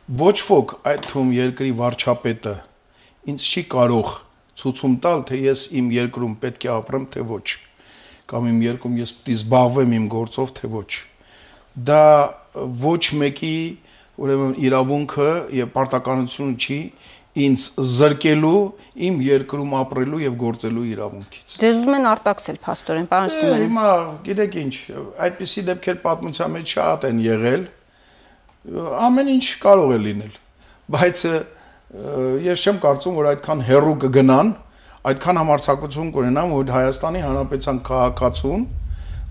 ոչ 0.07 0.37
ոք 0.47 0.73
այդ 0.87 1.07
թվում 1.11 1.31
երկրի 1.35 1.71
վարչապետը 1.81 2.55
ինձ 3.27 3.47
չի 3.47 3.63
կարող 3.73 4.13
ցույցում 4.57 4.95
տալ, 5.03 5.25
թե 5.27 5.39
ես 5.43 5.63
իմ 5.81 5.89
երկրում 5.97 6.37
պետք 6.43 6.67
է 6.67 6.71
ապրեմ, 6.77 7.07
թե 7.13 7.25
ոչ, 7.27 7.47
կամ 8.31 8.47
իմ 8.53 8.61
երկրում 8.67 9.01
ես 9.03 9.13
պետք 9.17 9.33
է 9.35 9.37
զբաղվեմ 9.37 9.97
իմ 9.97 10.07
գործով, 10.15 10.53
թե 10.57 10.71
ոչ։ 10.77 10.91
Դա 11.91 12.05
ոչ 12.87 13.03
մեկի 13.21 13.59
ուրեմն 14.17 14.55
իրավունքը 14.63 15.31
եւ 15.59 15.73
պարտականությունը 15.75 16.57
չի 16.57 16.79
ինձ 17.37 17.65
զրկելու 17.85 18.61
իմ 19.07 19.19
երկրում 19.27 19.75
ապրելու 19.77 20.21
եւ 20.23 20.37
գործելու 20.41 20.85
իրավունքից։ 20.95 21.57
Ձեզ 21.61 21.81
ուզում 21.83 21.97
են 21.99 22.07
արտաքսել 22.15 22.59
փաստորեն, 22.65 23.09
պարոն 23.11 23.33
Սիմոնյան։ 23.35 23.65
Հիմա 23.67 23.91
գիտեք 24.29 24.57
ինչ, 24.63 24.75
այդպիսի 25.27 25.65
դեպքեր 25.67 25.99
պատմության 26.07 26.55
մեջ 26.57 26.73
շատ 26.77 27.05
են 27.11 27.21
եղել, 27.27 27.67
ամեն 28.67 29.31
ինչ 29.37 29.47
կարող 29.63 29.95
է 29.95 29.99
լինել 30.07 30.39
բայց 30.97 31.23
ես 32.47 32.65
չեմ 32.67 32.79
կարծում 32.83 33.19
որ 33.21 33.29
այդքան 33.33 33.63
հերու 33.67 33.95
կգնան 34.05 34.53
այդքան 35.07 35.39
համարցակություն 35.41 36.11
կունենան 36.17 36.53
որ 36.57 36.73
Հայաստանի 36.75 37.23
Հանրապետության 37.27 37.81
քաղաքացուն 37.87 38.67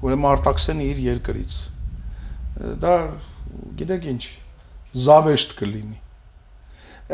ուրեմն 0.06 0.30
արտաքսեն 0.32 0.84
իր 0.86 1.02
երկրից 1.06 1.58
դա 2.86 2.96
գիտեք 3.82 4.08
ինչ 4.16 4.24
զավեշտ 5.06 5.56
կլինի 5.60 6.00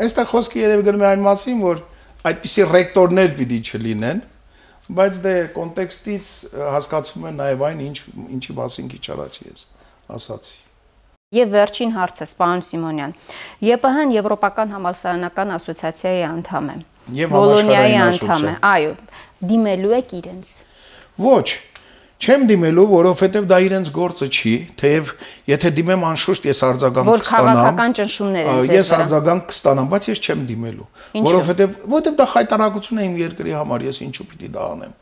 այստեղ 0.06 0.28
խոսքը 0.32 0.62
երևի 0.62 0.86
գնում 0.88 1.02
է 1.02 1.08
այն 1.10 1.24
մասին 1.26 1.62
որ 1.66 1.82
այդպիսի 2.30 2.66
ռեկտորներ 2.70 3.34
պիտի 3.42 3.60
չլինեն 3.66 4.22
բայց 5.02 5.22
դե 5.26 5.36
կոնտեքստից 5.58 6.34
հասկացում 6.76 7.30
են 7.32 7.40
նաև 7.42 7.64
այն 7.68 7.86
ինչ 7.90 7.96
ինչի 8.38 8.58
մասին 8.62 8.92
քիչ 8.94 9.04
առաջ 9.16 9.40
ես 9.48 9.66
ասացի 10.18 10.61
Եվ 11.32 11.48
վերջին 11.48 11.92
հարցս, 11.96 12.32
պարոն 12.36 12.60
Սիմոնյան։ 12.66 13.12
ԵՊՀ-ն 13.64 14.10
Եվրոպական 14.12 14.72
համալսարանական 14.76 15.52
ասոցիացիայի 15.56 16.24
անդամ 16.28 16.66
է։ 16.68 16.76
Եվ 17.16 17.32
Բոլոնիայի 17.32 17.94
անդամ 18.04 18.44
է։ 18.50 18.52
Այո, 18.68 18.90
դիմելու 19.52 19.94
եք 19.96 20.12
իրենց։ 20.18 20.52
Ոչ, 21.24 21.46
չեմ 22.22 22.44
դիմելու, 22.52 22.84
որովհետև 22.92 23.48
դա 23.48 23.60
իրենց 23.64 23.88
գործը 23.96 24.28
չի, 24.28 24.54
թեև 24.82 25.14
եթե 25.48 25.72
դիմեմ 25.80 26.04
անշուշտ 26.12 26.48
ես 26.52 26.60
արձագանք 26.68 27.08
կստանամ։ 27.08 27.16
Որ 27.16 27.24
քաղաքական 27.32 27.96
ճնշումներ 27.98 28.50
են 28.52 28.60
ձեր։ 28.62 28.76
Ես 28.76 28.92
արձագանք 29.00 29.46
կստանամ, 29.52 29.88
բայց 29.92 30.08
ես 30.12 30.22
չեմ 30.22 30.44
դիմելու, 30.52 30.88
որովհետև 31.32 31.76
որովհետև 31.96 32.18
դա 32.20 32.26
խայտարակություն 32.36 33.00
է 33.02 33.06
իմ 33.08 33.16
երկրի 33.22 33.56
համար, 33.56 33.86
ես 33.88 34.02
ինչու 34.06 34.28
պիտի 34.32 34.52
դա 34.52 34.66
անեմ։ 34.76 34.98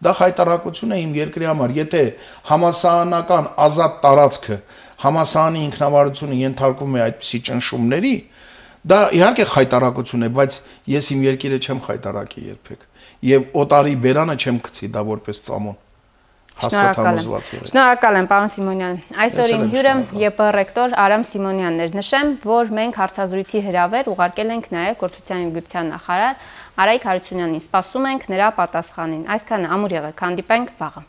Դա 0.00 0.12
խայտարակություն 0.16 0.92
է 0.96 0.98
իմ 1.00 1.10
երկրի 1.18 1.46
համար, 1.50 1.72
եթե 1.76 2.02
համասարանական 2.50 3.48
ազատ 3.60 3.98
տարածքը 4.04 4.56
համասարանի 5.04 5.60
ինքնավարությունը 5.70 6.40
ենթարկվում 6.40 6.96
է 6.96 7.04
այդպիսի 7.06 7.40
ճնշումների, 7.50 8.14
դա 8.90 8.98
իհարկե 9.20 9.46
խայտարակություն 9.50 10.26
է, 10.26 10.32
բայց 10.40 10.58
ես 10.94 11.12
իմ 11.14 11.22
երկիրը 11.30 11.60
չեմ 11.60 11.84
խայտարակի 11.86 12.42
երբեք 12.50 12.88
եւ 13.30 13.46
օտարի 13.60 13.94
բերանը 14.04 14.36
չեմ 14.40 14.60
գցի 14.66 14.90
դա 14.94 15.02
որպես 15.10 15.42
ծամոն 15.50 15.78
հաստատ 16.60 16.98
համոզված 17.00 17.50
եղեք։ 17.54 17.68
Շնորհակալ 17.70 18.16
եմ, 18.20 18.26
պարոն 18.30 18.50
Սիմոնյան։ 18.54 18.96
Այսօր 19.24 19.52
իմ 19.54 19.62
հյուրը 19.74 19.92
ԵՊ 20.10 20.48
ռեկտոր 20.56 20.96
Արամ 21.04 21.24
Սիմոնյանն 21.30 21.84
էր։ 21.84 21.94
Նշեմ, 22.00 22.32
որ 22.44 22.72
մենք 22.80 22.98
հարցազրույցի 23.00 23.62
հրավեր 23.68 24.10
ուղարկել 24.12 24.52
ենք 24.56 24.68
նաև 24.76 24.98
Գործության 25.00 25.40
եւ 25.46 25.54
Գիտության 25.56 25.90
նախարար 25.94 26.44
Արայք 26.84 27.08
Հարությունյանին։ 27.10 27.64
Սպասում 27.64 28.10
ենք 28.10 28.28
նրա 28.34 28.50
պատասխանին։ 28.60 29.24
Այսքանը 29.36 29.72
ամուր 29.80 29.96
եղեք, 30.00 30.22
հանդիպենք 30.26 30.76
վաղը։ 30.80 31.04